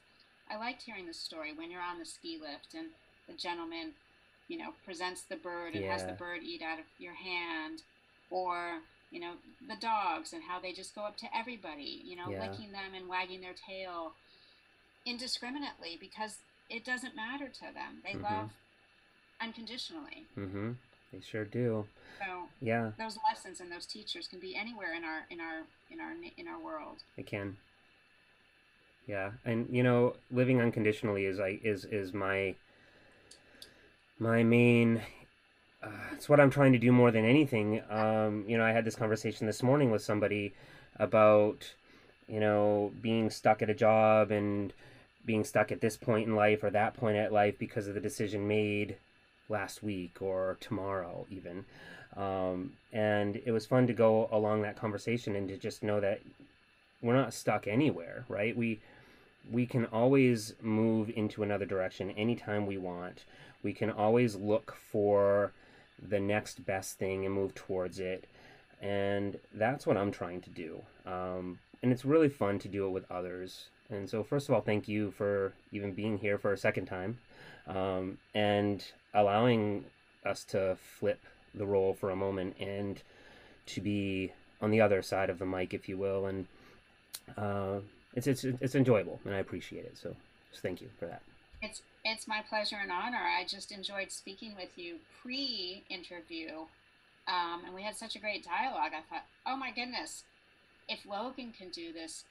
[0.48, 2.88] I liked hearing the story when you're on the ski lift and
[3.26, 3.92] the gentleman
[4.48, 5.92] you know presents the bird and yeah.
[5.92, 7.82] has the bird eat out of your hand
[8.30, 8.80] or
[9.12, 9.32] you know,
[9.68, 12.40] the dogs and how they just go up to everybody, you know, yeah.
[12.40, 14.12] licking them and wagging their tail
[15.04, 16.38] indiscriminately because
[16.70, 18.00] it doesn't matter to them.
[18.02, 18.24] They mm-hmm.
[18.24, 18.50] love
[19.40, 20.26] unconditionally.
[20.38, 20.72] Mm-hmm.
[21.12, 21.84] They sure do.
[22.18, 26.00] So yeah, those lessons and those teachers can be anywhere in our in our in
[26.00, 27.02] our in our world.
[27.16, 27.56] They can.
[29.06, 32.54] Yeah, and you know, living unconditionally is like is is my
[34.18, 35.02] my main
[36.12, 37.82] it's what I'm trying to do more than anything.
[37.90, 40.54] Um, you know, I had this conversation this morning with somebody
[40.96, 41.72] about,
[42.28, 44.72] you know, being stuck at a job and
[45.24, 48.00] being stuck at this point in life or that point at life because of the
[48.00, 48.96] decision made
[49.48, 51.64] last week or tomorrow even.
[52.16, 56.20] Um, and it was fun to go along that conversation and to just know that
[57.00, 58.56] we're not stuck anywhere, right?
[58.56, 58.80] We
[59.50, 63.24] we can always move into another direction anytime we want.
[63.62, 65.52] We can always look for
[66.08, 68.26] the next best thing and move towards it.
[68.80, 70.82] And that's what I'm trying to do.
[71.06, 73.68] Um, and it's really fun to do it with others.
[73.90, 77.18] And so, first of all, thank you for even being here for a second time
[77.66, 78.84] um, and
[79.14, 79.84] allowing
[80.24, 81.20] us to flip
[81.54, 83.02] the role for a moment and
[83.66, 86.26] to be on the other side of the mic, if you will.
[86.26, 86.46] And
[87.36, 87.80] uh,
[88.14, 89.98] it's, it's, it's enjoyable and I appreciate it.
[89.98, 90.16] So,
[90.56, 91.22] thank you for that.
[91.60, 93.18] It's, it's my pleasure and honor.
[93.18, 96.50] I just enjoyed speaking with you pre interview.
[97.28, 98.90] Um, and we had such a great dialogue.
[98.92, 100.24] I thought, oh my goodness,
[100.88, 102.24] if Logan can do this,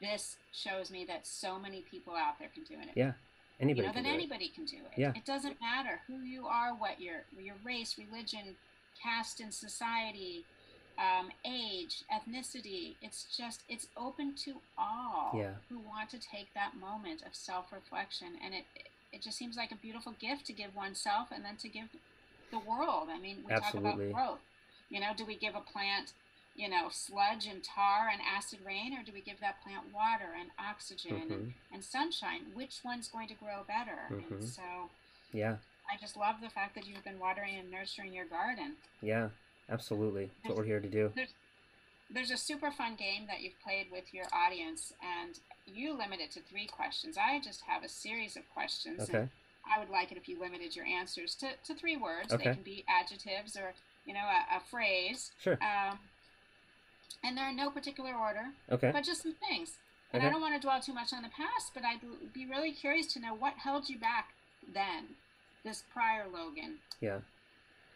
[0.00, 2.90] this shows me that so many people out there can do it.
[2.94, 3.12] Yeah.
[3.60, 4.54] Anybody you know, can that do it.
[4.54, 4.98] can do it.
[4.98, 5.12] Yeah.
[5.14, 8.56] It doesn't matter who you are, what your your race, religion,
[9.00, 10.44] caste in society,
[10.98, 12.94] um, age, ethnicity.
[13.00, 15.54] It's just it's open to all Yeah.
[15.68, 18.88] who want to take that moment of self reflection, and it it
[19.22, 21.88] just seems like a beautiful gift to give oneself and then to give
[22.50, 23.08] the world.
[23.10, 23.90] I mean, we Absolutely.
[23.90, 24.40] talk about growth.
[24.90, 26.12] You know, do we give a plant?
[26.56, 30.34] You know, sludge and tar and acid rain, or do we give that plant water
[30.38, 31.52] and oxygen and, Mhm.
[31.72, 32.54] and sunshine?
[32.54, 34.06] Which one's going to grow better?
[34.10, 34.30] Mhm.
[34.30, 34.90] And so,
[35.32, 35.56] Yeah.
[35.90, 38.76] I just love the fact that you've been watering and nurturing your garden.
[39.02, 39.30] Yeah.
[39.68, 40.26] Absolutely.
[40.26, 41.12] That's what we're here to do.
[42.10, 46.30] There's a super fun game that you've played with your audience, and you limit it
[46.32, 47.16] to three questions.
[47.16, 49.02] I just have a series of questions.
[49.08, 49.18] Okay.
[49.18, 49.28] And
[49.74, 52.32] I would like it if you limited your answers to, to three words.
[52.32, 52.44] Okay.
[52.50, 53.72] They can be adjectives or,
[54.04, 55.32] you know, a, a phrase.
[55.40, 55.58] Sure.
[55.62, 55.98] Um,
[57.22, 58.90] and they're in no particular order, Okay.
[58.92, 59.78] but just some things.
[60.12, 60.28] And Okay.
[60.28, 62.00] I don't want to dwell too much on the past, but I'd
[62.34, 64.30] be really curious to know what held you back
[64.72, 65.16] then,
[65.64, 66.76] this prior Logan.
[67.00, 67.18] Yeah.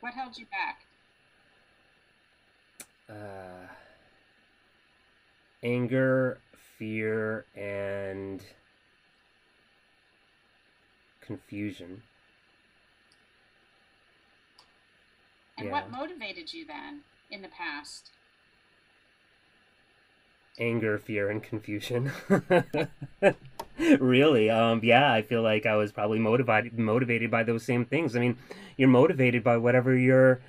[0.01, 0.85] What held you back?
[3.11, 3.67] uh,
[5.63, 6.39] anger,
[6.79, 8.43] fear, and
[11.21, 12.03] confusion.
[15.59, 15.73] And Yeah.
[15.73, 18.13] what motivated you then in the past?
[20.59, 22.11] Anger, fear, and confusion.
[24.01, 24.51] really?
[24.51, 28.17] Um, yeah, I feel like I was probably motivated motivated by those same things.
[28.17, 28.37] I mean,
[28.77, 30.41] you're motivated by whatever your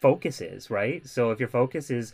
[0.00, 1.06] focus is, right?
[1.06, 2.12] So if your focus is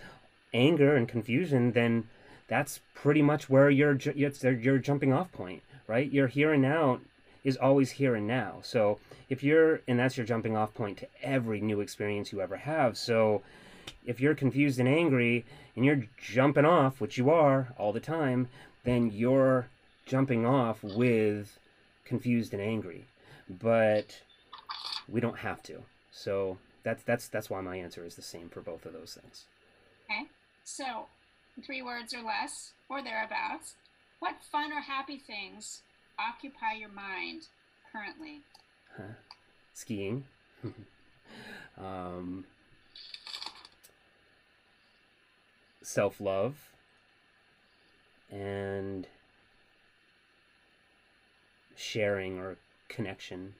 [0.55, 2.05] anger and confusion, then
[2.49, 6.11] that's pretty much where you're it's your jumping off point, right?
[6.11, 7.01] Your here and now
[7.45, 8.59] is always here and now.
[8.63, 12.57] So if you're and that's your jumping off point to every new experience you ever
[12.57, 12.97] have.
[12.97, 13.43] So
[14.05, 18.49] if you're confused and angry and you're jumping off, which you are all the time,
[18.85, 19.69] then you're
[20.07, 21.59] jumping off with
[22.05, 23.07] confused and angry.
[23.49, 24.23] But
[25.09, 25.83] we don't have to.
[26.11, 29.45] So that's that's that's why my answer is the same for both of those things.
[30.09, 30.29] Okay.
[30.65, 31.07] So,
[31.65, 33.75] three words or less, or thereabouts.
[34.19, 35.83] What fun or happy things
[36.19, 37.49] occupy your mind
[37.93, 38.41] currently?
[38.97, 39.15] Huh.
[39.75, 40.25] Skiing.
[41.79, 42.45] um,
[45.83, 46.73] Self love.
[48.31, 49.07] And
[51.77, 52.57] sharing or
[52.89, 53.55] connection.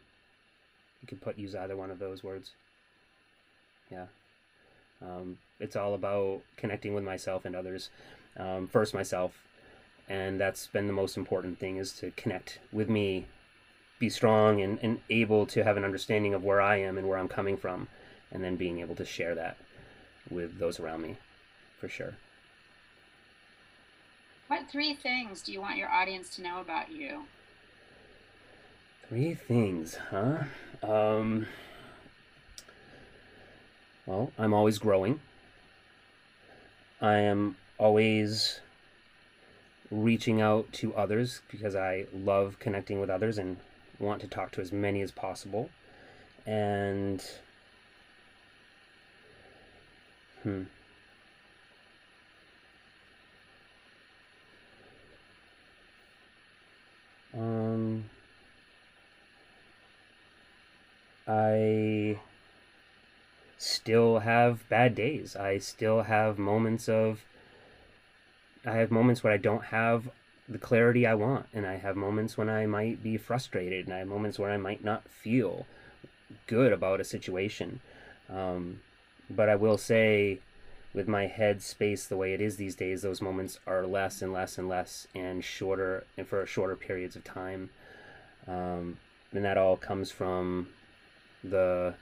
[1.01, 2.51] You could put use either one of those words.
[3.91, 4.07] Yeah.
[5.03, 7.91] Um, it's all about connecting with myself and others.
[8.37, 9.33] Um, first myself,
[10.09, 13.27] and that's been the most important thing is to connect with me
[13.99, 17.19] be strong and, and able to have an understanding of where I am and where
[17.19, 17.89] I'm coming from,
[18.31, 19.57] and then being able to share that
[20.31, 21.17] with those around me,
[21.81, 22.15] for sure.
[24.49, 27.25] What three things do you want your audience to know about you?
[29.09, 30.39] Three things, huh?
[30.83, 31.47] Um,
[34.07, 35.21] well, I'm always growing.
[37.01, 38.61] I am always
[39.91, 43.59] reaching out to others because I love connecting with others and
[43.99, 45.71] want to talk to as many as possible.
[46.47, 47.23] And
[50.43, 50.63] hmm.
[57.35, 58.05] Um
[61.29, 62.19] I
[63.67, 65.37] still have bad days.
[65.37, 67.25] I still have moments of
[68.65, 70.09] I have moments where I don't have
[70.49, 73.99] the clarity I want, and I have moments when I might be frustrated, and I
[73.99, 75.67] have moments where I might not feel
[76.47, 77.81] good about a situation.
[78.29, 78.81] Um,
[79.31, 80.41] but I will say,
[80.93, 84.33] with my head space the way it is these days, those moments are less and
[84.33, 87.71] less and less and shorter, and for shorter periods of time.
[88.49, 88.99] Um,
[89.33, 90.69] and that all comes from
[91.43, 91.95] the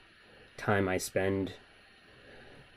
[0.56, 1.52] time I spend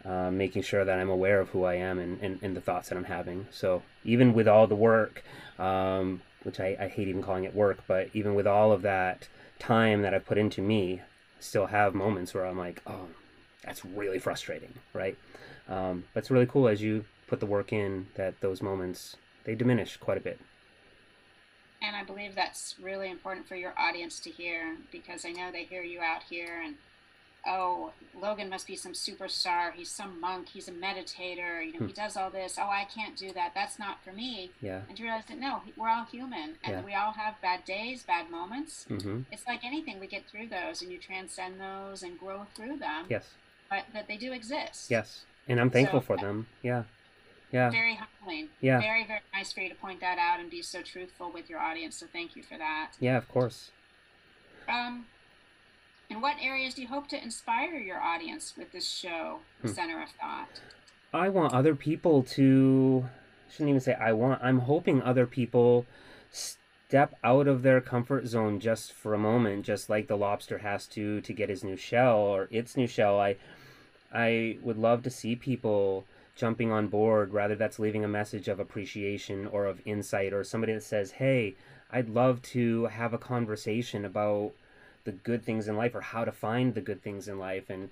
[0.05, 2.89] uh, making sure that I'm aware of who I am and, and, and the thoughts
[2.89, 3.47] that I'm having.
[3.51, 5.23] So even with all the work,
[5.59, 9.27] um, which I, I hate even calling it work, but even with all of that
[9.59, 11.01] time that I've put into me,
[11.39, 13.07] still have moments where I'm like, oh,
[13.63, 15.17] that's really frustrating, right?
[15.67, 19.55] Um, but it's really cool as you put the work in that those moments they
[19.55, 20.39] diminish quite a bit.
[21.81, 25.63] And I believe that's really important for your audience to hear because I know they
[25.63, 26.75] hear you out here and
[27.45, 29.71] oh, Logan must be some superstar.
[29.73, 30.49] He's some monk.
[30.49, 31.65] He's a meditator.
[31.65, 31.87] You know, hmm.
[31.87, 32.57] he does all this.
[32.59, 33.51] Oh, I can't do that.
[33.53, 34.51] That's not for me.
[34.61, 34.81] Yeah.
[34.87, 36.83] And to realize that no, we're all human, and yeah.
[36.83, 38.85] we all have bad days, bad moments.
[38.89, 39.21] Mm-hmm.
[39.31, 39.99] It's like anything.
[39.99, 43.05] We get through those, and you transcend those and grow through them.
[43.09, 43.25] Yes.
[43.69, 44.89] But that they do exist.
[44.89, 46.47] Yes, and I'm thankful so, for them.
[46.63, 46.83] Yeah.
[47.51, 47.69] Yeah.
[47.69, 48.49] Very humbling.
[48.59, 48.79] Yeah.
[48.79, 51.59] Very, very nice for you to point that out and be so truthful with your
[51.59, 51.95] audience.
[51.97, 52.91] So thank you for that.
[52.99, 53.71] Yeah, of course.
[54.67, 55.05] Um,
[56.09, 59.67] in what areas do you hope to inspire your audience with this show, hmm.
[59.67, 60.61] Center of Thought?
[61.13, 65.85] I want other people to, I shouldn't even say I want, I'm hoping other people
[66.31, 70.87] step out of their comfort zone just for a moment, just like the lobster has
[70.87, 73.19] to to get his new shell or its new shell.
[73.19, 73.35] I,
[74.13, 76.05] I would love to see people
[76.35, 80.73] jumping on board, rather that's leaving a message of appreciation or of insight or somebody
[80.73, 81.55] that says, hey,
[81.91, 84.53] I'd love to have a conversation about
[85.07, 87.89] the good things in life or how to find the good things in life and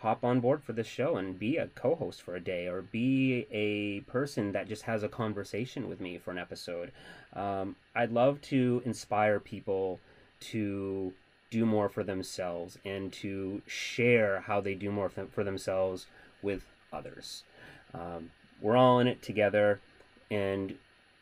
[0.00, 3.46] hop on board for this show and be a co-host for a day or be
[3.52, 6.92] a person that just has a conversation with me for an episode.
[7.34, 10.00] Um, i'd love to inspire people
[10.40, 11.12] to
[11.50, 16.06] do more for themselves and to share how they do more for themselves
[16.42, 17.44] with others.
[17.92, 18.30] Um,
[18.62, 19.80] we're all in it together
[20.30, 20.76] and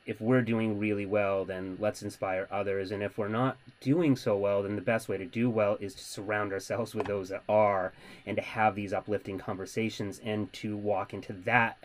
[0.07, 2.91] if we're doing really well, then let's inspire others.
[2.91, 5.95] And if we're not doing so well, then the best way to do well is
[5.95, 7.93] to surround ourselves with those that are
[8.27, 11.79] and to have these uplifting conversations and to walk into that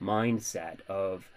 [0.00, 1.28] mindset of,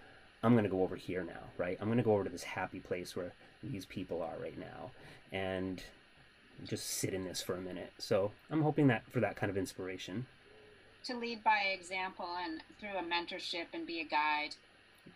[0.41, 1.77] I'm going to go over here now, right?
[1.81, 4.91] I'm going to go over to this happy place where these people are right now
[5.31, 5.83] and
[6.65, 7.91] just sit in this for a minute.
[7.97, 10.27] So I'm hoping that for that kind of inspiration.
[11.05, 14.55] To lead by example and through a mentorship and be a guide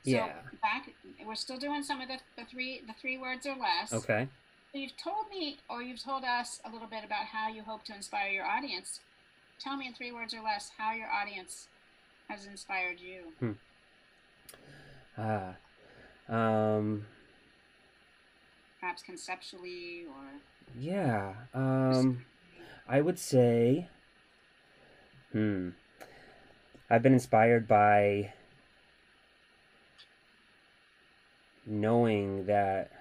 [0.06, 0.34] so yeah.
[0.62, 0.90] back,
[1.26, 3.92] we're still doing some of the, the three the three words or less.
[3.92, 4.28] Okay.
[4.72, 7.84] So you've told me, or you've told us a little bit about how you hope
[7.86, 9.00] to inspire your audience.
[9.60, 11.70] Tell me in three words or less how your audience
[12.30, 13.34] has inspired you.
[13.40, 13.52] Hmm.
[15.18, 15.56] Ah.
[16.28, 17.06] Um.
[18.80, 20.42] Perhaps conceptually or.
[20.78, 21.34] Yeah.
[21.54, 22.26] Um.
[22.88, 23.90] I would say.
[25.32, 25.70] Hmm.
[26.90, 28.34] I've been inspired by
[31.66, 32.92] knowing that,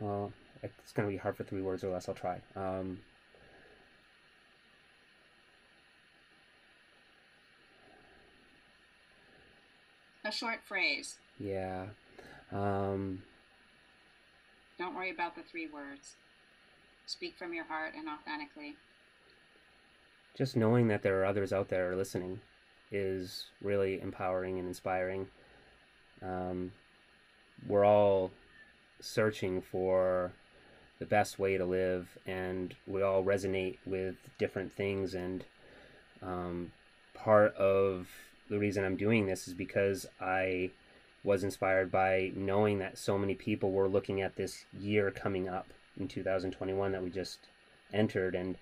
[0.00, 2.08] well, it's going to be hard for three words or less.
[2.08, 2.40] I'll try.
[2.56, 3.00] Um,
[10.24, 11.18] a short phrase.
[11.38, 11.86] Yeah.
[12.52, 13.22] Um,
[14.78, 16.14] Don't worry about the three words.
[17.06, 18.76] Speak from your heart and authentically.
[20.36, 22.40] Just knowing that there are others out there listening
[22.90, 25.26] is really empowering and inspiring.
[26.22, 26.72] Um,
[27.66, 28.30] we're all
[29.00, 30.32] searching for
[30.98, 35.14] the best way to live and we all resonate with different things.
[35.14, 35.44] And
[36.22, 36.72] um,
[37.14, 38.08] part of
[38.48, 40.70] the reason i'm doing this is because i
[41.22, 45.66] was inspired by knowing that so many people were looking at this year coming up
[45.98, 47.38] in 2021 that we just
[47.92, 48.56] entered and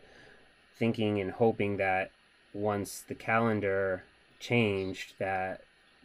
[0.78, 2.10] thinking and hoping that
[2.54, 4.04] once the calendar
[4.38, 5.62] changed that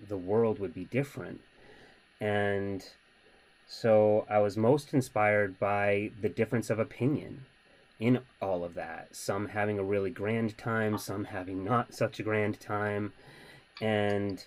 [0.07, 1.41] the world would be different
[2.19, 2.83] and
[3.67, 7.45] so I was most inspired by the difference of opinion
[7.99, 9.15] in all of that.
[9.15, 13.13] Some having a really grand time, some having not such a grand time,
[13.81, 14.43] and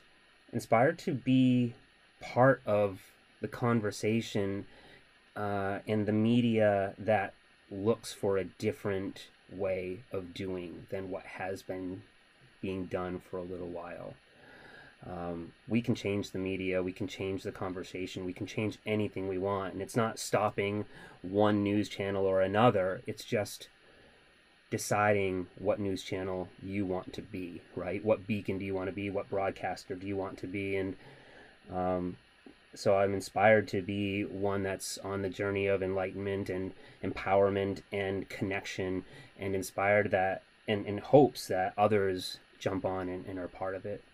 [0.52, 1.74] inspired to be
[2.20, 3.00] part of
[3.40, 4.66] the conversation
[5.36, 7.34] uh, and the media that
[7.70, 12.02] looks for a different way of doing than what has been
[12.60, 14.14] being done for a little while.
[15.06, 19.28] Um, we can change the media, we can change the conversation, we can change anything
[19.28, 19.72] we want.
[19.72, 20.84] And it's not stopping
[21.22, 23.68] one news channel or another, it's just
[24.70, 28.04] deciding what news channel you want to be, right?
[28.04, 29.10] What beacon do you want to be?
[29.10, 30.76] What broadcaster do you want to be?
[30.76, 30.96] And
[31.72, 32.16] um,
[32.74, 36.72] so I'm inspired to be one that's on the journey of enlightenment and
[37.02, 39.04] empowerment and connection
[39.38, 43.86] and inspired that and, and hopes that others jump on and, and are part of
[43.86, 44.04] it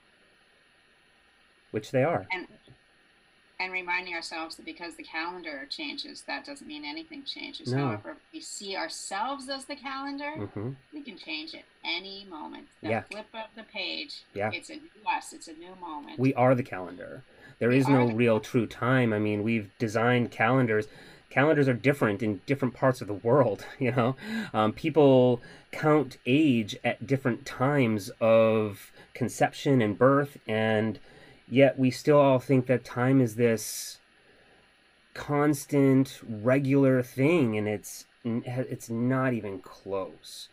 [1.77, 2.27] which they are.
[2.33, 2.47] And,
[3.61, 7.71] and reminding ourselves that because the calendar changes, that doesn't mean anything changes.
[7.71, 7.89] No.
[7.89, 10.71] However, if we see ourselves as the calendar, mm-hmm.
[10.95, 12.69] we can change it any moment.
[12.83, 13.03] The yeah.
[13.03, 14.51] flip of the page, yeah.
[14.55, 16.19] it's a new us, it's a new moment.
[16.19, 17.25] We are the calendar.
[17.59, 19.13] there is no real true time.
[19.13, 20.87] I mean, we've designed calendars.
[21.29, 23.67] Calendars are different in different parts of the world.
[23.79, 24.17] You know,
[24.55, 30.99] um, people count age at different times of conception and birth, and
[31.49, 33.99] yet we still all think that time is this
[35.15, 40.49] constant, regular thing, and it's it's not even close.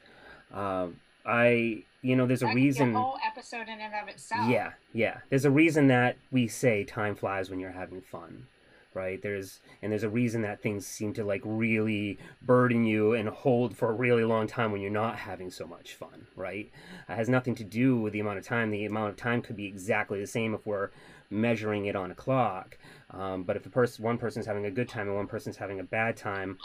[0.54, 2.96] Um, I you know, there's a reason.
[2.96, 4.50] A whole episode in and of itself.
[4.50, 5.20] Yeah, yeah.
[5.30, 8.48] There's a reason that we say time flies when you're having fun,
[8.94, 9.22] right?
[9.22, 13.76] There's and there's a reason that things seem to like really burden you and hold
[13.76, 16.72] for a really long time when you're not having so much fun, right?
[17.10, 18.72] It has nothing to do with the amount of time.
[18.72, 20.90] The amount of time could be exactly the same if we're
[21.30, 22.78] measuring it on a clock.
[23.12, 25.80] Um, but if the person, one person's having a good time and one person's having
[25.80, 26.58] a bad time,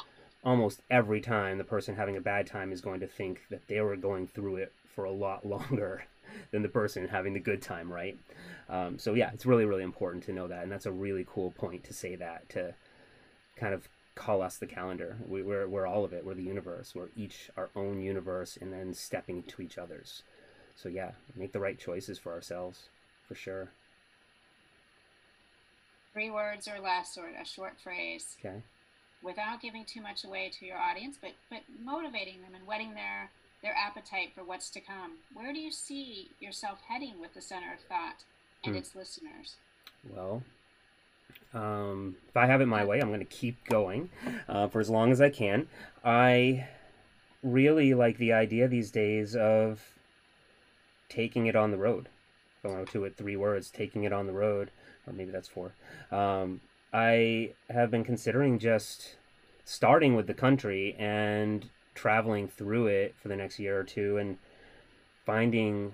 [0.45, 3.81] almost every time the person having a bad time is going to think that they
[3.81, 6.05] were going through it for a lot longer
[6.51, 8.19] than the person having the good time, right?
[8.69, 11.51] Um, so yeah, it's really really important to know that, and that's a really cool
[11.53, 12.75] point to say that to
[13.57, 15.17] kind of call us the calendar.
[15.27, 16.25] We, we're we're all of it.
[16.25, 16.95] We're the universe.
[16.95, 20.23] We're each our own universe, and then stepping to each other's.
[20.75, 22.89] So yeah, make the right choices for ourselves,
[23.27, 23.71] for sure.
[26.13, 28.37] Three words or less, or a short phrase.
[28.45, 28.63] Okay.
[29.23, 33.31] Without giving too much away to your audience, but but motivating them and whetting their
[33.63, 35.19] their appetite for what's to come.
[35.35, 38.25] Where do you see yourself heading with the Center of Thought
[38.65, 38.79] and hmm.
[38.79, 39.57] its listeners?
[40.09, 40.43] Well,
[41.55, 44.11] um, if I have it my way, I'm going to keep going
[44.49, 45.67] uh, for as long as I can.
[46.05, 46.69] I
[47.43, 49.93] really like the idea these days of
[51.09, 52.09] taking it on the road.
[52.59, 54.71] If I want to it three words, taking it on the road,
[55.07, 55.73] or maybe that's four.
[56.11, 56.61] Um,
[56.93, 59.17] I have been considering just
[59.65, 61.69] starting with the country and
[61.99, 64.39] traveling through it for the next year or two and
[65.27, 65.93] finding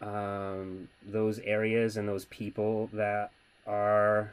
[0.00, 3.32] um, those areas and those people that
[3.66, 4.32] are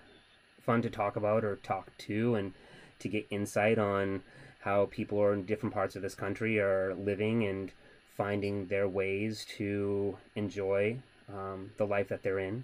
[0.62, 2.54] fun to talk about or talk to and
[3.00, 4.22] to get insight on
[4.60, 7.72] how people are in different parts of this country are living and
[8.16, 10.96] finding their ways to enjoy
[11.28, 12.64] um, the life that they're in.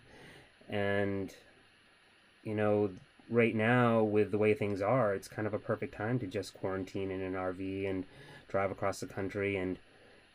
[0.70, 1.34] And,
[2.44, 2.92] you know,
[3.30, 6.54] right now with the way things are, it's kind of a perfect time to just
[6.54, 8.06] quarantine in an RV and
[8.48, 9.78] drive across the country and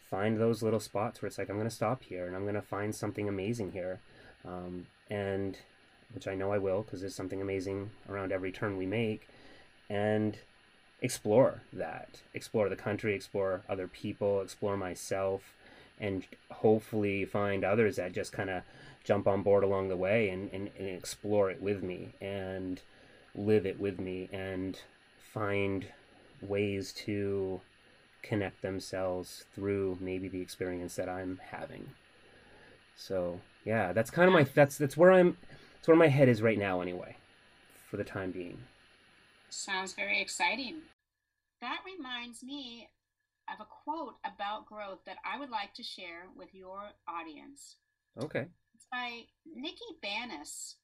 [0.09, 2.55] find those little spots where it's like I'm going to stop here and I'm going
[2.55, 4.01] to find something amazing here,
[4.47, 5.59] um, and
[6.13, 9.29] which I know I will because there's something amazing around every turn we make,
[9.91, 10.39] and
[11.03, 15.55] explore that, explore the country, explore other people, explore myself,
[16.01, 18.63] and hopefully find others that just kind of
[19.05, 22.81] jump on board along the way and, and, and explore it with me and
[23.35, 24.81] live it with me and
[25.33, 25.87] find
[26.41, 27.61] ways to
[28.23, 31.91] connect themselves through maybe the experience that I'm having.
[32.97, 35.37] So yeah, that's kind of my that's that's where I'm
[35.75, 37.17] that's where my head is right now anyway,
[37.91, 38.59] for the time being.
[39.51, 40.77] Sounds very exciting.
[41.61, 42.89] That reminds me
[43.53, 47.77] of a quote about growth that I would like to share with your audience.
[48.23, 48.47] Okay.
[48.75, 50.75] It's by Nikki Banas.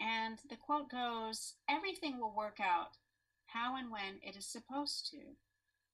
[0.00, 2.96] And the quote goes Everything will work out
[3.46, 5.18] how and when it is supposed to,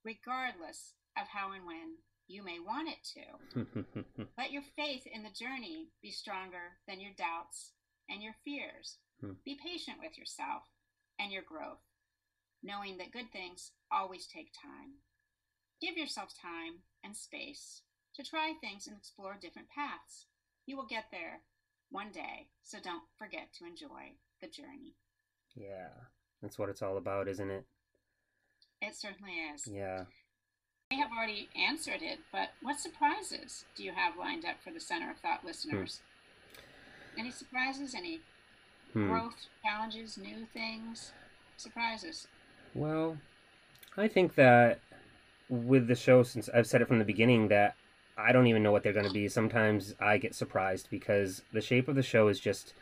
[0.05, 4.24] regardless of how and when you may want it to.
[4.38, 7.72] Let your faith in the journey be stronger than your doubts
[8.09, 8.98] and your fears.
[9.20, 9.32] Hmm.
[9.44, 10.64] Be patient with yourself
[11.18, 11.84] and your growth,
[12.62, 15.05] knowing that good things always take time.
[15.80, 17.82] Give yourself time and space
[18.14, 20.26] to try things and explore different paths.
[20.66, 21.40] You will get there
[21.90, 24.94] one day, so don't forget to enjoy the journey.
[25.54, 25.88] Yeah,
[26.42, 27.64] that's what it's all about, isn't it?
[28.80, 29.66] It certainly is.
[29.66, 30.04] Yeah.
[30.90, 34.80] We have already answered it, but what surprises do you have lined up for the
[34.80, 36.00] Center of Thought listeners?
[37.14, 37.20] Hmm.
[37.20, 37.94] Any surprises?
[37.94, 38.20] Any
[38.92, 39.08] hmm.
[39.08, 41.12] growth challenges, new things,
[41.56, 42.26] surprises?
[42.74, 43.16] Well,
[43.96, 44.80] I think that
[45.48, 47.76] with the show, since I've said it from the beginning, that
[48.16, 49.28] I don't even know what they're going to be.
[49.28, 52.74] Sometimes I get surprised because the shape of the show is just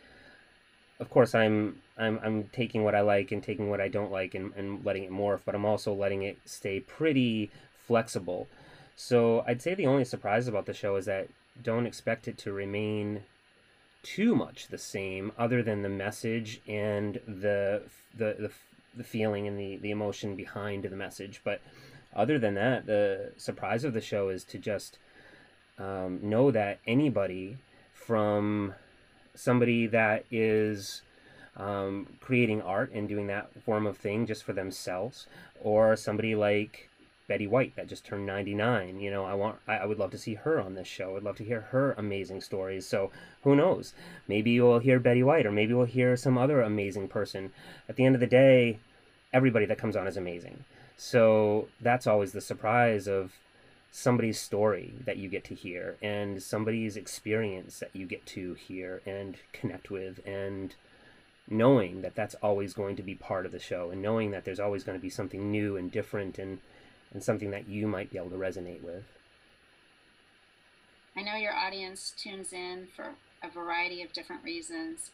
[1.01, 4.35] of course I'm I'm I'm taking what I like and taking what I don't like
[4.35, 8.47] and, and letting it morph, but I'm also letting it stay pretty flexible.
[8.95, 11.29] So I'd say the only surprise about the show is that
[11.61, 13.23] don't expect it to remain
[14.03, 17.83] too much the same other than the message and the
[18.17, 18.51] the the,
[18.97, 21.41] the feeling and the, the emotion behind the message.
[21.43, 21.61] But
[22.15, 24.99] other than that, the surprise of the show is to just
[25.83, 27.57] um, know that anybody
[27.93, 28.75] from
[29.35, 31.03] somebody that is
[31.57, 35.27] um, creating art and doing that form of thing just for themselves,
[35.61, 36.89] or somebody like
[37.27, 39.01] Betty White that just turned 99.
[39.01, 41.17] You know, I want I, I would love to see her on this show.
[41.17, 42.87] I'd love to hear her amazing stories.
[42.87, 43.11] So
[43.43, 43.93] who knows?
[44.29, 47.53] Maybe you'll hear Betty White, or maybe we'll hear some other amazing person.
[47.89, 48.79] At the end of the day,
[49.33, 50.65] everybody that comes on is amazing.
[50.97, 53.33] So that's always the surprise of
[53.95, 59.03] somebody's story that you get to hear and somebody's experience that you get to hear
[59.05, 60.75] and connect with and
[61.47, 64.59] knowing that that's always going to be part of the show and knowing that there's
[64.59, 66.59] always going to be something new and different and
[67.13, 69.05] and something that you might be able to resonate with.
[71.15, 73.11] I know your audience tunes in for
[73.43, 75.11] a variety of different reasons.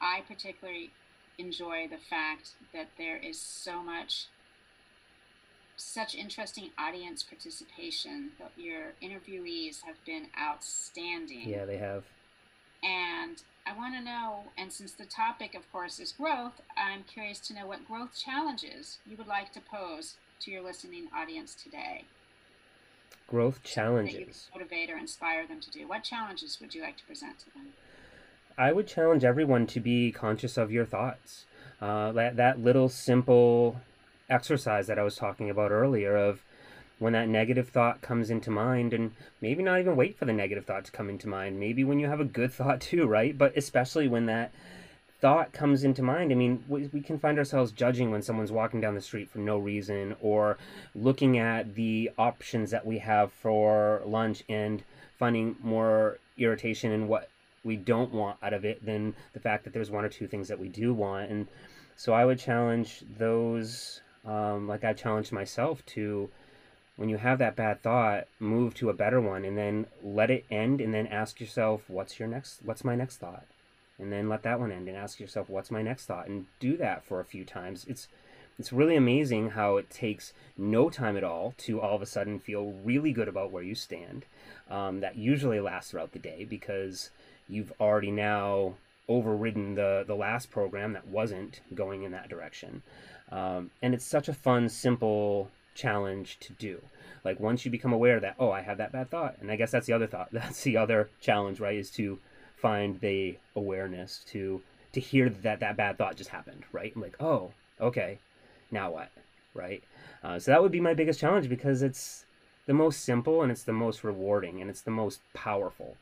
[0.00, 0.92] I particularly
[1.38, 4.26] enjoy the fact that there is so much
[5.76, 8.30] such interesting audience participation.
[8.56, 11.48] Your interviewees have been outstanding.
[11.48, 12.04] Yeah, they have.
[12.82, 17.38] And I want to know, and since the topic, of course, is growth, I'm curious
[17.40, 22.04] to know what growth challenges you would like to pose to your listening audience today.
[23.28, 24.48] Growth challenges.
[24.52, 25.86] Motivate or inspire them to do.
[25.86, 27.68] What challenges would you like to present to them?
[28.58, 31.46] I would challenge everyone to be conscious of your thoughts.
[31.80, 33.80] Uh, that, that little simple
[34.32, 36.42] exercise that I was talking about earlier of
[36.98, 40.64] when that negative thought comes into mind and maybe not even wait for the negative
[40.64, 41.58] thought to come into mind.
[41.58, 43.36] Maybe when you have a good thought too right?
[43.36, 44.52] But especially when that
[45.20, 48.80] thought comes into mind i mean we, we can find ourselves judging when someone's walking
[48.80, 50.58] down the street for no reason or
[50.96, 54.82] looking at the options that we have for lunch and
[55.16, 57.28] finding more irritation in what
[57.64, 60.48] we don't want out of it than the fact that there's one or two things
[60.48, 61.30] that we do want.
[61.30, 61.46] And
[61.96, 66.30] so i would challenge those um, like I challenged myself to,
[66.96, 70.44] when you have that bad thought, move to a better one, and then let it
[70.50, 72.60] end, and then ask yourself, what's your next?
[72.64, 73.44] What's my next thought?
[73.98, 76.28] And then let that one end, and ask yourself, what's my next thought?
[76.28, 77.84] And do that for a few times.
[77.88, 78.08] It's
[78.58, 82.38] it's really amazing how it takes no time at all to all of a sudden
[82.38, 84.26] feel really good about where you stand.
[84.70, 87.10] Um, that usually lasts throughout the day because
[87.48, 88.74] you've already now
[89.08, 92.82] overridden the the last program that wasn't going in that direction.
[93.32, 96.82] Um, and it's such a fun, simple challenge to do.
[97.24, 99.70] Like once you become aware that, oh, I have that bad thought, and I guess
[99.70, 100.28] that's the other thought.
[100.32, 101.76] That's the other challenge, right?
[101.76, 102.18] Is to
[102.56, 104.62] find the awareness to
[104.92, 106.94] to hear that that bad thought just happened, right?
[106.96, 108.18] Like, oh, okay,
[108.70, 109.10] now what,
[109.54, 109.82] right?
[110.22, 112.26] Uh, so that would be my biggest challenge because it's
[112.66, 115.96] the most simple and it's the most rewarding and it's the most powerful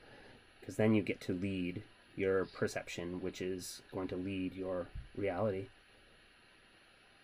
[0.60, 1.82] because then you get to lead
[2.16, 5.66] your perception, which is going to lead your reality.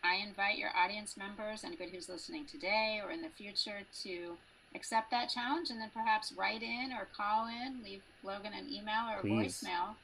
[0.07, 4.37] I invite your audience members, anybody who's listening today or in the future, to
[4.75, 9.11] accept that challenge and then perhaps write in or call in, leave Logan an email
[9.11, 9.63] or a Please.
[9.63, 9.95] voicemail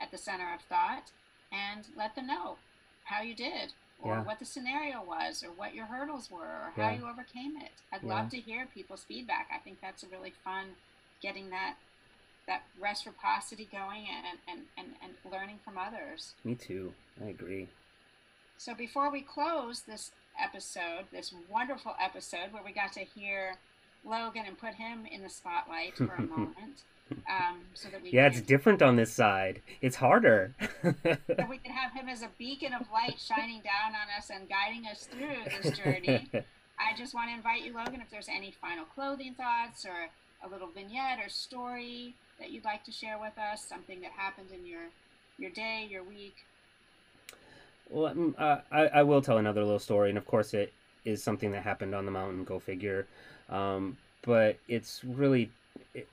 [0.00, 1.10] at the Center of Thought
[1.50, 2.56] and let them know
[3.04, 4.22] how you did or yeah.
[4.22, 6.98] what the scenario was or what your hurdles were or how yeah.
[6.98, 7.72] you overcame it.
[7.92, 8.14] I'd yeah.
[8.14, 9.48] love to hear people's feedback.
[9.52, 10.66] I think that's a really fun
[11.20, 11.74] getting that
[12.46, 16.32] that reciprocity going and, and, and, and learning from others.
[16.44, 16.94] Me too.
[17.22, 17.68] I agree.
[18.58, 23.54] So before we close this episode, this wonderful episode where we got to hear
[24.04, 26.82] Logan and put him in the spotlight for a moment.
[27.30, 29.62] Um, so that we yeah, it's different on this side.
[29.80, 30.54] It's harder.
[30.82, 34.48] so we can have him as a beacon of light shining down on us and
[34.48, 36.28] guiding us through this journey.
[36.78, 40.10] I just want to invite you, Logan, if there's any final clothing thoughts or
[40.44, 44.48] a little vignette or story that you'd like to share with us, something that happened
[44.52, 44.88] in your
[45.38, 46.34] your day, your week,
[47.90, 50.72] well, mm, uh, I, I will tell another little story, and of course, it
[51.04, 52.44] is something that happened on the mountain.
[52.44, 53.06] Go figure.
[53.48, 55.50] Um, but it's really,
[55.94, 56.08] it,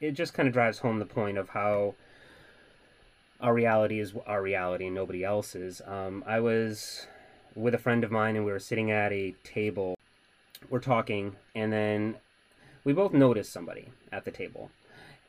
[0.00, 1.94] it just kind of drives home the point of how
[3.40, 5.80] our reality is our reality, and nobody else's.
[5.86, 7.06] Um, I was
[7.54, 9.96] with a friend of mine, and we were sitting at a table.
[10.68, 12.16] We're talking, and then
[12.84, 14.70] we both noticed somebody at the table,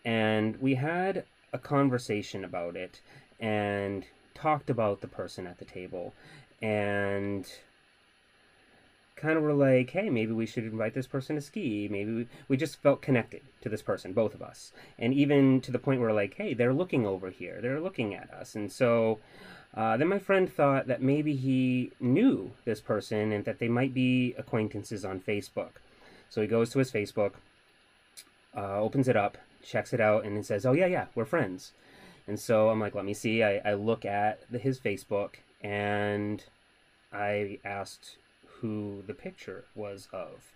[0.03, 1.23] and we had
[1.53, 2.99] a conversation about it,
[3.39, 4.05] and
[4.41, 6.13] talked about the person at the table
[6.61, 7.45] and
[9.15, 11.87] kind of were like, hey, maybe we should invite this person to ski.
[11.91, 14.71] Maybe we, we just felt connected to this person, both of us.
[14.97, 18.31] And even to the point where, like, hey, they're looking over here, they're looking at
[18.31, 18.55] us.
[18.55, 19.19] And so
[19.75, 23.93] uh, then my friend thought that maybe he knew this person and that they might
[23.93, 25.81] be acquaintances on Facebook.
[26.29, 27.33] So he goes to his Facebook,
[28.55, 31.73] uh, opens it up, checks it out, and then says, oh, yeah, yeah, we're friends.
[32.29, 33.41] And so I'm like, let me see.
[33.41, 35.31] I, I look at the, his Facebook
[35.63, 36.45] and
[37.11, 40.53] I asked who the picture was of.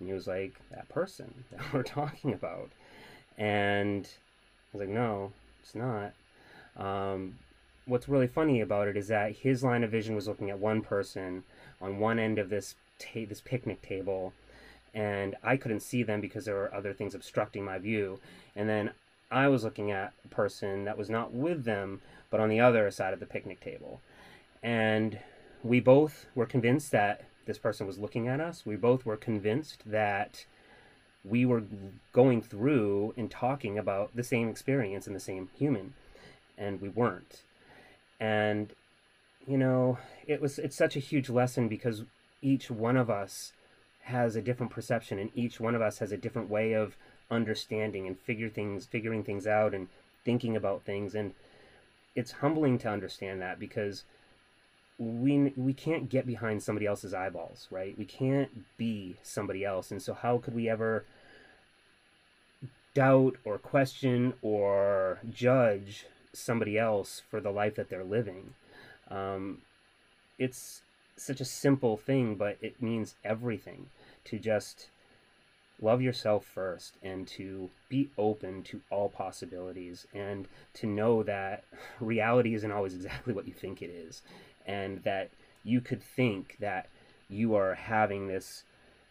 [0.00, 2.70] And he was like, that person that we're talking about.
[3.38, 5.30] And I was like, no,
[5.62, 6.12] it's not.
[6.76, 7.38] Um,
[7.86, 10.80] what's really funny about it is that his line of vision was looking at one
[10.82, 11.44] person
[11.80, 14.32] on one end of this ta- this picnic table,
[14.92, 18.18] and I couldn't see them because there were other things obstructing my view.
[18.56, 18.90] And then
[19.30, 22.00] I was looking at a person that was not with them,
[22.30, 24.00] but on the other side of the picnic table.
[24.62, 25.18] And
[25.62, 28.66] we both were convinced that this person was looking at us.
[28.66, 30.44] We both were convinced that
[31.24, 31.62] we were
[32.12, 35.94] going through and talking about the same experience and the same human,
[36.56, 37.42] and we weren't.
[38.20, 38.72] And
[39.46, 42.02] you know, it was it's such a huge lesson because
[42.42, 43.52] each one of us
[44.02, 46.96] has a different perception and each one of us has a different way of
[47.30, 49.88] understanding and figure things figuring things out and
[50.24, 51.14] thinking about things.
[51.14, 51.32] And
[52.14, 54.04] it's humbling to understand that because
[54.98, 57.96] we we can't get behind somebody else's eyeballs right?
[57.98, 59.90] We can't be somebody else.
[59.90, 61.04] And so how could we ever
[62.94, 68.54] doubt or question or judge somebody else for the life that they're living?
[69.10, 69.62] Um,
[70.38, 70.82] it's
[71.16, 73.86] such a simple thing, but it means everything
[74.24, 74.88] to just
[75.80, 81.64] love yourself first and to be open to all possibilities and to know that
[82.00, 84.22] reality isn't always exactly what you think it is
[84.66, 85.30] and that
[85.64, 86.88] you could think that
[87.28, 88.62] you are having this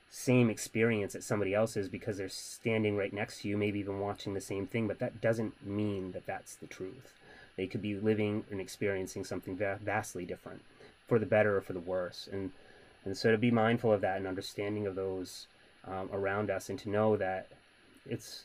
[0.09, 3.99] same experience that somebody else is because they're standing right next to you maybe even
[3.99, 7.13] watching the same thing but that doesn't mean that that's the truth
[7.55, 10.61] they could be living and experiencing something vastly different
[11.07, 12.27] for the better or for the worse.
[12.31, 12.51] And,
[13.03, 15.47] and so to be mindful of that and understanding of those
[15.87, 17.47] um, around us and to know that
[18.07, 18.43] it's,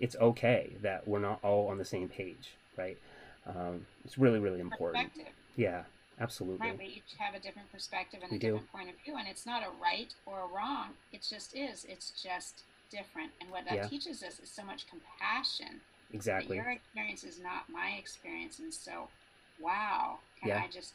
[0.00, 2.98] it's okay that we're not all on the same page, right?
[3.46, 5.10] Um, it's really, really important.
[5.56, 5.82] Yeah,
[6.20, 6.68] absolutely.
[6.68, 9.28] Right, we each have a different perspective and we a different point of view, and
[9.28, 10.88] it's not a right or a wrong.
[11.12, 11.86] It just is.
[11.88, 13.86] It's just different, and what that yeah.
[13.86, 15.80] teaches us is so much compassion
[16.12, 16.56] Exactly.
[16.56, 19.08] Your experience is not my experience, and so,
[19.60, 20.62] wow, can yeah.
[20.62, 20.94] I just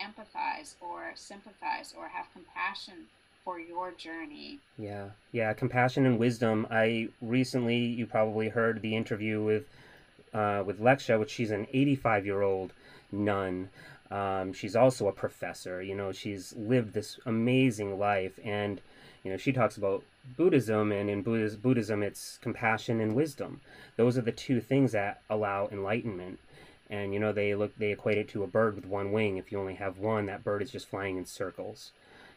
[0.00, 3.06] empathize or sympathize or have compassion
[3.44, 4.58] for your journey?
[4.78, 6.66] Yeah, yeah, compassion and wisdom.
[6.70, 9.64] I recently, you probably heard the interview with
[10.32, 12.72] uh, with Leksha, which she's an 85 year old
[13.10, 13.68] nun.
[14.10, 15.82] Um, she's also a professor.
[15.82, 18.80] You know, she's lived this amazing life, and
[19.24, 20.04] you know, she talks about
[20.36, 23.60] Buddhism, and in Buddhism, it's compassion and wisdom.
[23.96, 26.38] Those are the two things that allow enlightenment.
[26.90, 29.36] And you know, they look they equate it to a bird with one wing.
[29.36, 31.92] If you only have one, that bird is just flying in circles.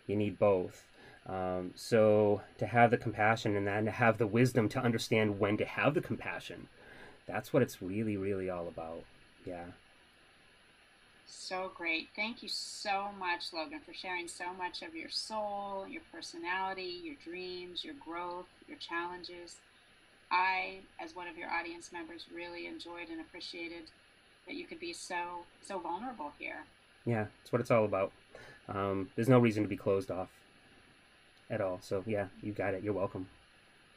[0.08, 0.84] You need both.
[1.28, 5.58] Um, so to have the compassion and then to have the wisdom to understand when
[5.58, 6.68] to have the compassion,
[7.26, 9.04] that's what it's really, really all about.
[9.46, 9.66] Yeah.
[11.26, 12.10] So great.
[12.16, 17.16] Thank you so much, Logan, for sharing so much of your soul, your personality, your
[17.24, 19.58] dreams, your growth, your challenges.
[20.32, 23.84] I, as one of your audience members, really enjoyed and appreciated
[24.46, 26.66] that you could be so so vulnerable here.
[27.06, 28.12] Yeah, that's what it's all about.
[28.68, 30.30] Um, there's no reason to be closed off
[31.50, 31.80] at all.
[31.82, 32.84] So yeah, you got it.
[32.84, 33.28] You're welcome.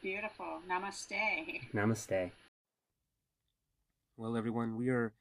[0.01, 0.61] Beautiful.
[0.69, 1.71] Namaste.
[1.73, 2.31] Namaste.
[4.17, 5.13] Well, everyone, we are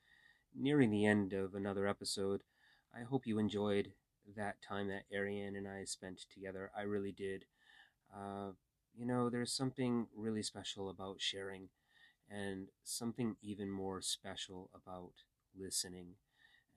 [0.55, 2.43] nearing the end of another episode.
[2.95, 3.93] I hope you enjoyed
[4.37, 6.71] that time that Ariane and I spent together.
[6.77, 7.45] I really did.
[8.15, 8.53] Uh,
[8.97, 11.69] you know, there's something really special about sharing,
[12.31, 15.13] and something even more special about
[15.59, 16.15] listening.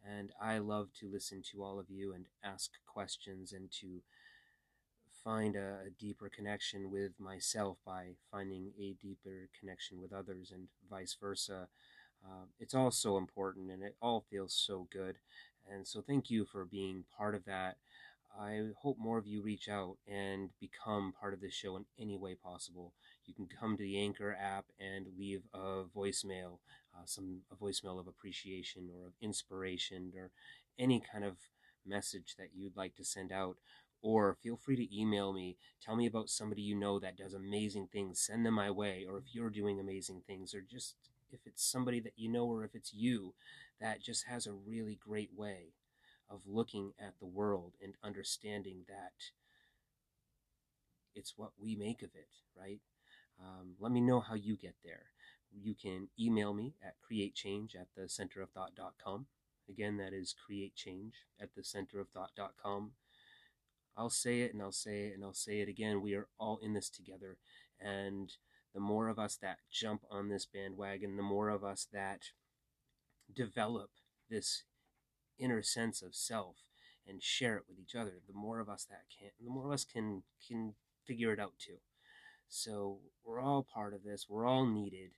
[0.07, 4.01] And I love to listen to all of you and ask questions and to
[5.23, 10.67] find a, a, deeper connection with myself by finding a deeper connection with others and
[10.89, 11.67] vice versa.
[12.25, 15.17] Uh, it's all so important and it all feels so good.
[15.71, 17.77] And so, thank you for being part of that.
[18.39, 22.17] I hope more of you reach out and become part of this show in any
[22.17, 22.93] way possible.
[23.25, 26.59] You can come to the Anchor app and leave a voicemail,
[26.95, 30.31] uh, some a voicemail of appreciation or of inspiration or
[30.79, 31.37] any kind of
[31.85, 33.57] message that you'd like to send out.
[34.01, 35.57] Or feel free to email me.
[35.81, 38.19] Tell me about somebody you know that does amazing things.
[38.19, 39.05] Send them my way.
[39.07, 40.95] Or if you're doing amazing things, or just
[41.31, 43.33] if it's somebody that you know or if it's you
[43.79, 45.73] that just has a really great way
[46.29, 49.13] of looking at the world and understanding that
[51.13, 52.79] it's what we make of it, right?
[53.39, 55.07] Um, let me know how you get there.
[55.51, 59.25] You can email me at createchange at the centerofthought.com.
[59.69, 62.91] Again, that is createchange at the centerofthought.com.
[63.97, 66.01] I'll say it and I'll say it and I'll say it again.
[66.01, 67.37] We are all in this together.
[67.79, 68.31] And
[68.73, 72.21] the more of us that jump on this bandwagon, the more of us that
[73.33, 73.89] develop
[74.29, 74.63] this
[75.37, 76.57] inner sense of self
[77.07, 79.73] and share it with each other, the more of us that can, the more of
[79.73, 80.75] us can can
[81.05, 81.77] figure it out too.
[82.47, 84.27] So we're all part of this.
[84.29, 85.11] We're all needed,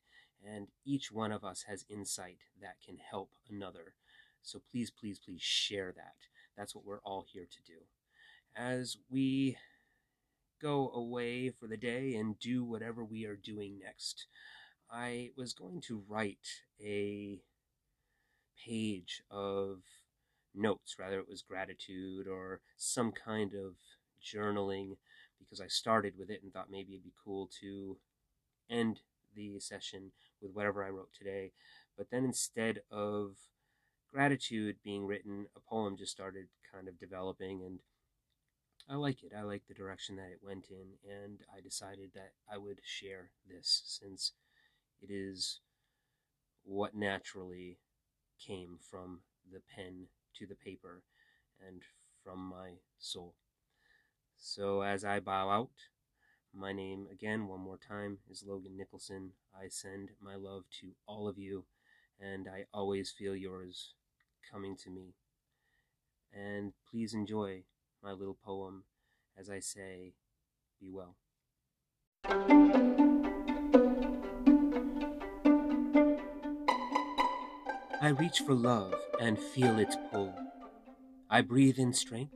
[0.44, 3.94] and each one of us has insight that can help another.
[4.42, 6.16] So please, please, please share that.
[6.58, 7.80] That's what we're all here to do.
[8.56, 9.58] As we
[10.64, 14.28] go away for the day and do whatever we are doing next.
[14.90, 16.48] I was going to write
[16.82, 17.42] a
[18.66, 19.82] page of
[20.56, 23.74] notes, rather it was gratitude or some kind of
[24.24, 24.96] journaling,
[25.38, 27.98] because I started with it and thought maybe it'd be cool to
[28.70, 29.02] end
[29.36, 31.52] the session with whatever I wrote today.
[31.98, 33.36] But then instead of
[34.14, 37.80] gratitude being written, a poem just started kind of developing and
[38.90, 39.32] I like it.
[39.38, 43.32] I like the direction that it went in, and I decided that I would share
[43.48, 44.34] this since
[45.02, 45.62] it is
[46.64, 47.80] what naturally
[48.46, 49.22] came from
[49.52, 50.08] the pen
[50.38, 51.04] to the paper
[51.66, 51.82] and
[52.24, 53.36] from my soul.
[54.38, 55.72] So as I bow out,
[56.54, 59.32] my name again, one more time, is Logan Nicholson.
[59.56, 61.66] I send my love to all of you,
[62.20, 63.94] and I always feel yours
[64.52, 65.16] coming to me.
[66.34, 67.64] And please enjoy
[68.04, 68.84] my little poem
[69.38, 70.14] as I say,
[70.80, 71.16] be well.
[78.02, 80.34] I reach for love and feel its pull.
[81.30, 82.36] I breathe in strength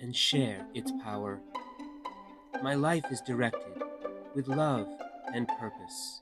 [0.00, 1.40] and share its power.
[2.62, 3.82] My life is directed
[4.34, 4.88] with love
[5.32, 6.20] and purpose,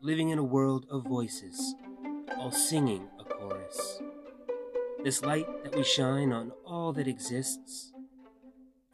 [0.00, 1.74] living in a world of voices,
[2.38, 4.00] all singing a chorus.
[5.02, 7.92] This light that we shine on all that exists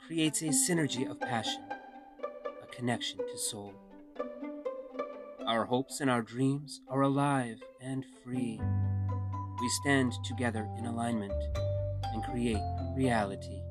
[0.06, 1.62] creates a synergy of passion,
[2.62, 3.74] a connection to soul.
[5.48, 8.60] Our hopes and our dreams are alive and free.
[9.60, 11.32] We stand together in alignment
[12.04, 12.62] and create
[12.94, 13.62] reality.